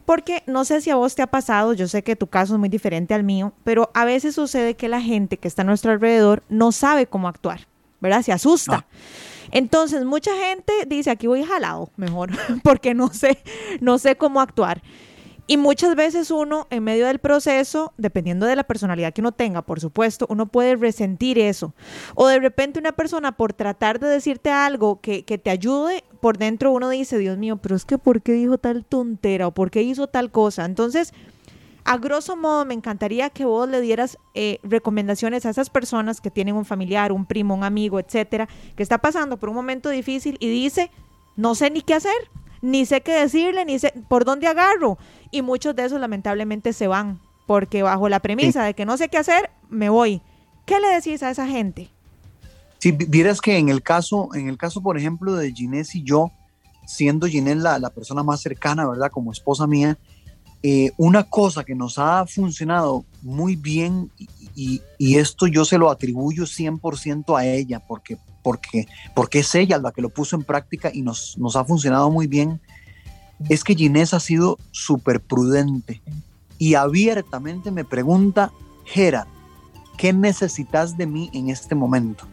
[0.04, 2.60] Porque no sé si a vos te ha pasado, yo sé que tu caso es
[2.60, 5.92] muy diferente al mío, pero a veces sucede que la gente que está a nuestro
[5.92, 7.68] alrededor no sabe cómo actuar,
[8.02, 8.20] ¿verdad?
[8.20, 8.84] Se asusta.
[9.50, 12.30] Entonces, mucha gente dice, aquí voy jalado, mejor,
[12.62, 13.42] porque no sé,
[13.80, 14.82] no sé cómo actuar.
[15.50, 19.62] Y muchas veces uno, en medio del proceso, dependiendo de la personalidad que uno tenga,
[19.62, 21.74] por supuesto, uno puede resentir eso.
[22.14, 26.38] O de repente una persona, por tratar de decirte algo que, que te ayude, por
[26.38, 29.48] dentro uno dice, Dios mío, pero es que ¿por qué dijo tal tontera?
[29.48, 30.64] ¿O por qué hizo tal cosa?
[30.64, 31.12] Entonces,
[31.84, 36.30] a grosso modo, me encantaría que vos le dieras eh, recomendaciones a esas personas que
[36.30, 40.36] tienen un familiar, un primo, un amigo, etcétera, que está pasando por un momento difícil
[40.40, 40.90] y dice,
[41.36, 42.30] no sé ni qué hacer,
[42.62, 44.98] ni sé qué decirle, ni sé por dónde agarro.
[45.30, 49.08] Y muchos de esos lamentablemente se van, porque bajo la premisa de que no sé
[49.08, 50.22] qué hacer, me voy.
[50.66, 51.90] ¿Qué le decís a esa gente?
[52.78, 56.30] Si vieras que en el caso, en el caso, por ejemplo, de Ginés y yo,
[56.86, 59.10] siendo Ginés la, la, persona más cercana, ¿verdad?
[59.10, 59.98] Como esposa mía,
[60.62, 64.10] eh, una cosa que nos ha funcionado muy bien
[64.54, 69.90] y, esto yo se lo atribuyo 100% a ella, porque, porque, porque es ella la
[69.90, 72.60] que lo puso en práctica y nos, nos ha funcionado muy bien,
[73.48, 76.02] es que Ginés ha sido súper prudente
[76.58, 78.52] y abiertamente me pregunta,
[78.84, 79.28] Gerard,
[79.96, 82.26] ¿qué necesitas de mí en este momento?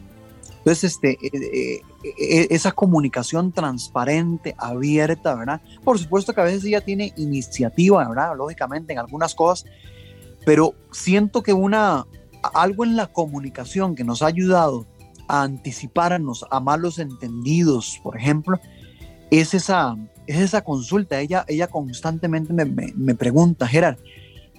[0.68, 5.62] Entonces, este, eh, eh, esa comunicación transparente, abierta, ¿verdad?
[5.82, 8.36] Por supuesto que a veces ella tiene iniciativa, ¿verdad?
[8.36, 9.64] Lógicamente en algunas cosas,
[10.44, 12.04] pero siento que una,
[12.52, 14.86] algo en la comunicación que nos ha ayudado
[15.26, 18.60] a anticiparnos a malos entendidos, por ejemplo,
[19.30, 19.96] es esa,
[20.26, 21.18] es esa consulta.
[21.18, 23.96] Ella, ella constantemente me, me, pregunta, Gerard,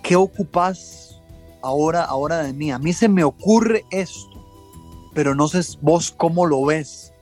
[0.02, 1.22] ¿qué ocupas
[1.62, 2.72] ahora, ahora de mí?
[2.72, 4.29] A mí se me ocurre esto,
[5.14, 7.14] pero no sé vos cómo lo ves.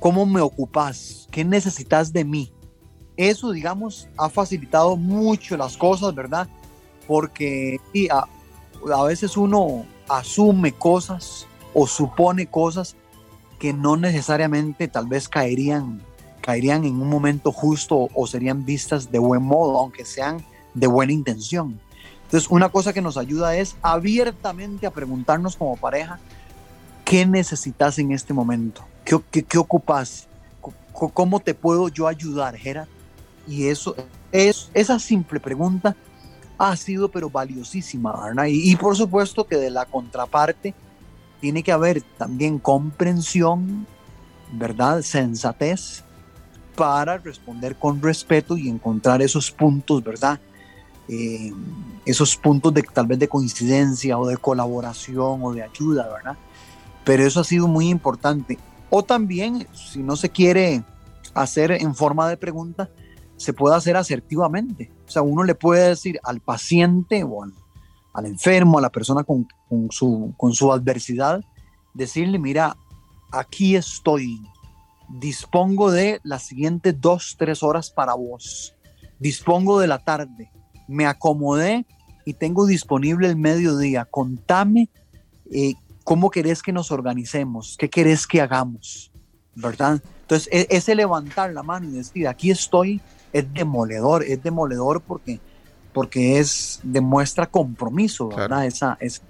[0.00, 1.26] ¿Cómo me ocupas?
[1.30, 2.52] ¿Qué necesitas de mí?
[3.16, 6.48] Eso, digamos, ha facilitado mucho las cosas, ¿verdad?
[7.08, 7.80] Porque
[8.12, 8.26] a,
[8.94, 12.94] a veces uno asume cosas o supone cosas
[13.58, 16.00] que no necesariamente tal vez caerían
[16.48, 20.42] caerían en un momento justo o serían vistas de buen modo, aunque sean
[20.72, 21.78] de buena intención.
[22.24, 26.18] Entonces, una cosa que nos ayuda es abiertamente a preguntarnos como pareja,
[27.08, 28.84] ¿qué necesitas en este momento?
[29.02, 30.28] ¿Qué, qué, qué ocupas?
[30.92, 32.88] ¿Cómo te puedo yo ayudar, Gerard?
[33.46, 33.96] Y eso,
[34.30, 35.96] es, esa simple pregunta
[36.58, 38.44] ha sido pero valiosísima, ¿verdad?
[38.46, 40.74] Y, y por supuesto que de la contraparte
[41.40, 43.86] tiene que haber también comprensión,
[44.52, 45.00] ¿verdad?
[45.00, 46.04] Sensatez
[46.76, 50.38] para responder con respeto y encontrar esos puntos, ¿verdad?
[51.08, 51.52] Eh,
[52.04, 56.36] esos puntos de tal vez de coincidencia o de colaboración o de ayuda, ¿verdad?
[57.08, 58.58] Pero eso ha sido muy importante.
[58.90, 60.84] O también, si no se quiere
[61.32, 62.90] hacer en forma de pregunta,
[63.38, 64.92] se puede hacer asertivamente.
[65.06, 67.44] O sea, uno le puede decir al paciente o
[68.12, 71.40] al, enfermo, a la persona con, con, su, con su adversidad,
[71.94, 72.76] decirle, mira,
[73.32, 74.42] aquí estoy,
[75.08, 78.74] dispongo de las siguientes dos, tres horas para vos.
[79.18, 80.50] Dispongo de la tarde.
[80.86, 81.86] Me acomodé
[82.26, 84.04] y tengo disponible el mediodía.
[84.04, 84.90] Contame
[85.50, 85.72] eh,
[86.08, 89.12] cómo querés que nos organicemos, qué querés que hagamos,
[89.54, 90.00] ¿verdad?
[90.22, 92.98] Entonces, e, ese levantar la mano y decir, aquí estoy,
[93.30, 95.38] es demoledor, es demoledor porque,
[95.92, 98.64] porque es, demuestra compromiso, ¿verdad?
[98.64, 99.20] Esa, es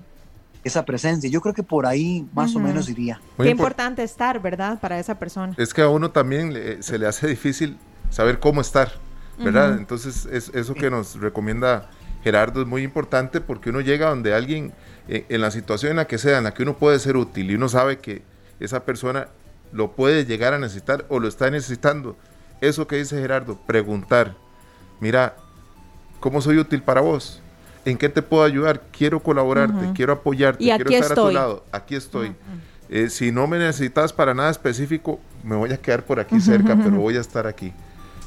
[0.62, 1.29] esa presencia.
[1.29, 3.20] Yo creo que por ahí más o menos iría.
[3.37, 4.79] Qué importante estar, ¿verdad?
[4.79, 5.55] Para esa persona.
[5.57, 7.76] Es que a uno también se le hace difícil
[8.09, 8.93] saber cómo estar,
[9.37, 9.76] ¿verdad?
[9.79, 11.91] Entonces, es, eso que nos recomienda
[12.22, 14.72] Gerardo es muy importante porque uno llega donde alguien,
[15.09, 17.51] eh, en la situación en la que sea, en la que uno puede ser útil
[17.51, 18.23] y uno sabe que
[18.61, 19.29] esa persona
[19.73, 22.17] lo puede llegar a necesitar o lo está necesitando.
[22.61, 24.35] Eso que dice Gerardo, preguntar,
[25.01, 25.37] mira,
[26.21, 27.41] ¿cómo soy útil para vos?
[27.85, 28.83] ¿En qué te puedo ayudar?
[28.91, 31.65] Quiero colaborarte, quiero apoyarte, quiero estar a tu lado.
[31.73, 32.35] Aquí estoy.
[32.91, 36.77] Eh, si no me necesitas para nada específico, me voy a quedar por aquí cerca,
[36.77, 37.73] pero voy a estar aquí.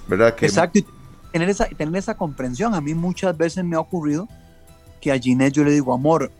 [0.07, 0.33] ¿Verdad?
[0.33, 0.79] Que Exacto.
[0.79, 0.85] Y
[1.31, 2.73] tener esa, tener esa comprensión.
[2.73, 4.27] A mí muchas veces me ha ocurrido
[4.99, 6.31] que a Ginette yo le digo, amor,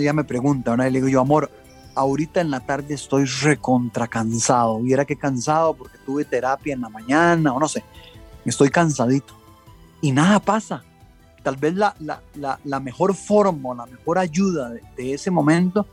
[0.00, 0.82] ya me pregunta, ¿no?
[0.82, 1.50] le digo yo, amor,
[1.94, 4.80] ahorita en la tarde estoy recontra cansado.
[4.80, 7.84] Viera que cansado porque tuve terapia en la mañana o no sé.
[8.44, 9.34] Estoy cansadito.
[10.00, 10.84] Y nada pasa
[11.46, 15.86] tal vez la, la, la, mejor forma, la mejor ayuda de, ese momento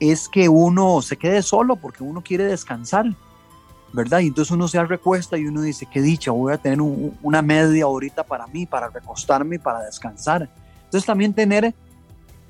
[0.00, 3.06] es que uno se quede solo porque uno quiere descansar,
[3.92, 4.18] ¿verdad?
[4.18, 7.86] Y entonces uno se recuesta y uno dice, qué dicha, voy a tener una media
[7.86, 10.50] horita para mí, para recostarme para descansar.
[10.86, 11.72] Entonces también tener,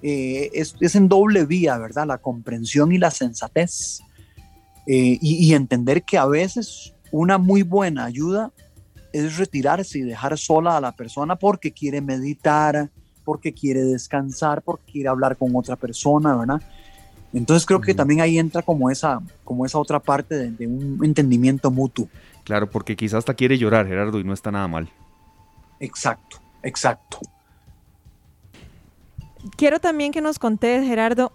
[0.02, 2.06] eh, es, es, en doble vía, ¿verdad?
[2.06, 4.00] La comprensión y la sensatez.
[4.86, 8.52] Eh, y, y entender que a veces una muy buena ayuda
[9.12, 12.90] es retirarse y dejar sola a la persona porque quiere meditar,
[13.24, 16.62] porque quiere descansar, porque quiere hablar con otra persona, ¿verdad?
[17.32, 21.70] Entonces creo que también ahí entra como esa, como esa otra parte de, un entendimiento
[21.70, 22.08] mutuo.
[22.44, 24.88] Claro, porque quizás hasta quiere llorar, Gerardo, y no está nada mal.
[25.78, 27.20] Exacto, exacto.
[29.56, 31.32] Quiero también que nos contes, Gerardo,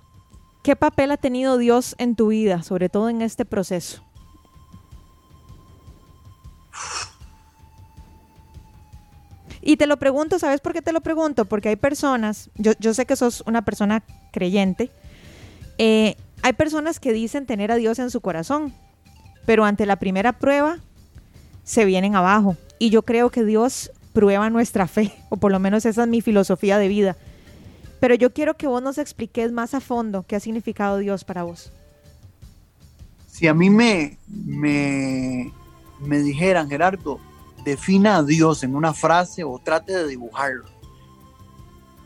[0.64, 4.04] ¿qué papel ha tenido Dios en tu vida, sobre todo en este proceso?
[9.66, 11.46] Y te lo pregunto, ¿sabes por qué te lo pregunto?
[11.46, 14.92] Porque hay personas, yo, yo sé que sos una persona creyente,
[15.78, 18.74] eh, hay personas que dicen tener a Dios en su corazón,
[19.46, 20.80] pero ante la primera prueba
[21.64, 22.58] se vienen abajo.
[22.78, 26.20] Y yo creo que Dios prueba nuestra fe, o por lo menos esa es mi
[26.20, 27.16] filosofía de vida.
[28.04, 31.44] Pero yo quiero que vos nos expliques más a fondo qué ha significado Dios para
[31.44, 31.72] vos.
[33.28, 35.54] Si a mí me, me,
[36.02, 37.22] me dijeran, Gerardo,
[37.64, 40.66] defina a Dios en una frase o trate de dibujarlo.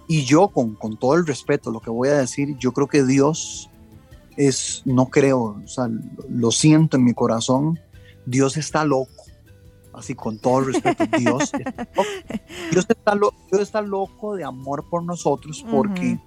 [0.07, 3.03] Y yo, con, con, todo el respeto, lo que voy a decir, yo creo que
[3.03, 3.71] Dios
[4.35, 5.89] es, no creo, o sea,
[6.29, 7.79] lo siento en mi corazón,
[8.27, 9.23] Dios está loco.
[9.97, 11.51] Así con todo respeto, Dios.
[12.71, 16.19] Dios, está Dios está loco de amor por nosotros porque,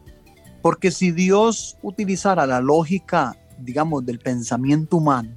[0.60, 5.36] porque si Dios utilizara la lógica, digamos, del pensamiento humano,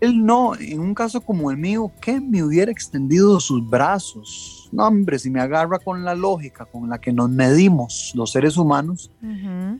[0.00, 4.68] él no, en un caso como el mío, que me hubiera extendido sus brazos.
[4.72, 8.56] No, hombre, si me agarra con la lógica con la que nos medimos los seres
[8.56, 9.12] humanos,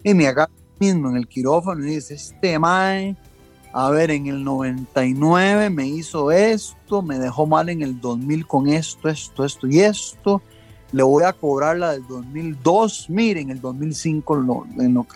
[0.05, 3.17] y me agarra mismo en el quirófano y dice, este mae,
[3.73, 8.69] a ver, en el 99 me hizo esto, me dejó mal en el 2000 con
[8.69, 10.43] esto, esto, esto y esto,
[10.93, 14.67] le voy a cobrar la del 2002, miren, en el 2005 en, lo,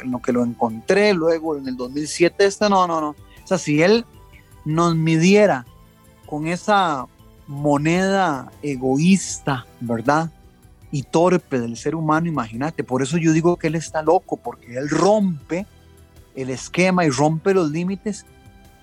[0.01, 3.11] en lo que lo encontré, luego en el 2007 este, no, no, no.
[3.11, 4.07] O sea, si él
[4.65, 5.67] nos midiera
[6.25, 7.07] con esa
[7.47, 10.31] moneda egoísta, ¿verdad?
[10.91, 12.83] Y torpe del ser humano, imagínate.
[12.83, 15.67] Por eso yo digo que él está loco, porque él rompe
[16.35, 18.25] el esquema y rompe los límites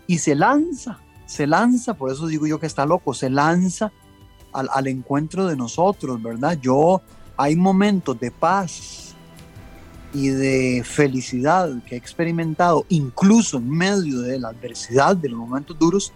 [0.07, 3.91] y se lanza, se lanza, por eso digo yo que está loco, se lanza
[4.51, 6.57] al, al encuentro de nosotros, ¿verdad?
[6.61, 7.01] Yo,
[7.37, 9.03] hay momentos de paz,
[10.13, 15.77] y de felicidad que he experimentado, incluso en medio de la adversidad, de los momentos
[15.77, 16.13] duros,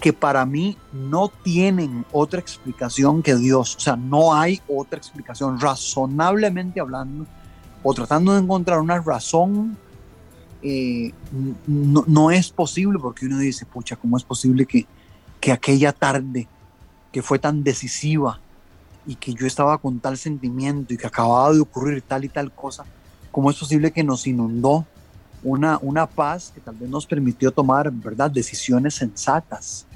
[0.00, 3.76] que para mí no tienen otra explicación que Dios.
[3.76, 7.26] O sea, no hay otra explicación, razonablemente hablando,
[7.82, 9.76] o tratando de encontrar una razón,
[10.62, 11.12] eh,
[11.66, 14.86] no, no, es posible, porque uno dice, pucha, ¿cómo es posible que,
[15.40, 16.48] que aquella tarde
[17.12, 18.40] que fue tan decisiva
[19.06, 22.52] y que yo estaba con tal sentimiento y que acababa de ocurrir tal y tal
[22.52, 22.84] cosa,
[23.30, 24.84] ¿Cómo es posible que nos inundó
[25.42, 29.86] una, una paz que tal vez nos permitió tomar, ¿verdad?, decisiones sensatas.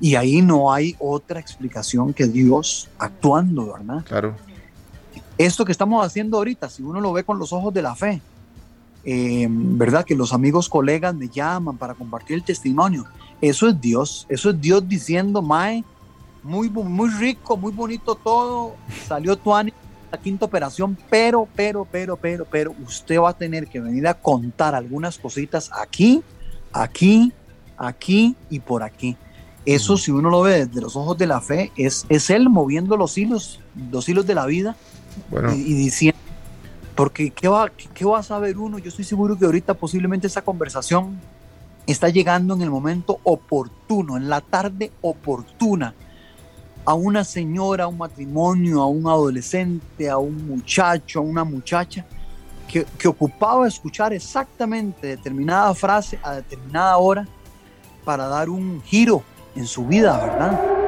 [0.00, 4.04] Y ahí no hay otra explicación que Dios actuando, ¿verdad?
[4.04, 4.36] Claro.
[5.36, 8.22] Esto que estamos haciendo ahorita, si uno lo ve con los ojos de la fe,
[9.10, 10.04] eh, ¿verdad?
[10.04, 13.06] Que los amigos, colegas me llaman para compartir el testimonio.
[13.40, 15.82] Eso es Dios, eso es Dios diciendo, Mae,
[16.42, 18.74] muy, muy rico, muy bonito todo,
[19.06, 19.78] salió tu ánimo
[20.12, 24.12] la quinta operación, pero, pero, pero, pero, pero, usted va a tener que venir a
[24.12, 26.22] contar algunas cositas aquí,
[26.72, 27.32] aquí,
[27.78, 29.16] aquí y por aquí.
[29.64, 32.96] Eso, si uno lo ve desde los ojos de la fe, es, es él moviendo
[32.98, 34.76] los hilos, los hilos de la vida
[35.54, 36.18] y, diciendo,
[36.98, 38.80] porque ¿qué va, ¿qué va a saber uno?
[38.80, 41.16] Yo estoy seguro que ahorita posiblemente esa conversación
[41.86, 45.94] está llegando en el momento oportuno, en la tarde oportuna
[46.84, 52.04] a una señora, a un matrimonio, a un adolescente, a un muchacho, a una muchacha,
[52.66, 57.28] que, que, ocupaba escuchar exactamente determinada frase a determinada hora
[58.04, 59.22] para dar un giro
[59.54, 60.87] en su vida, ¿verdad?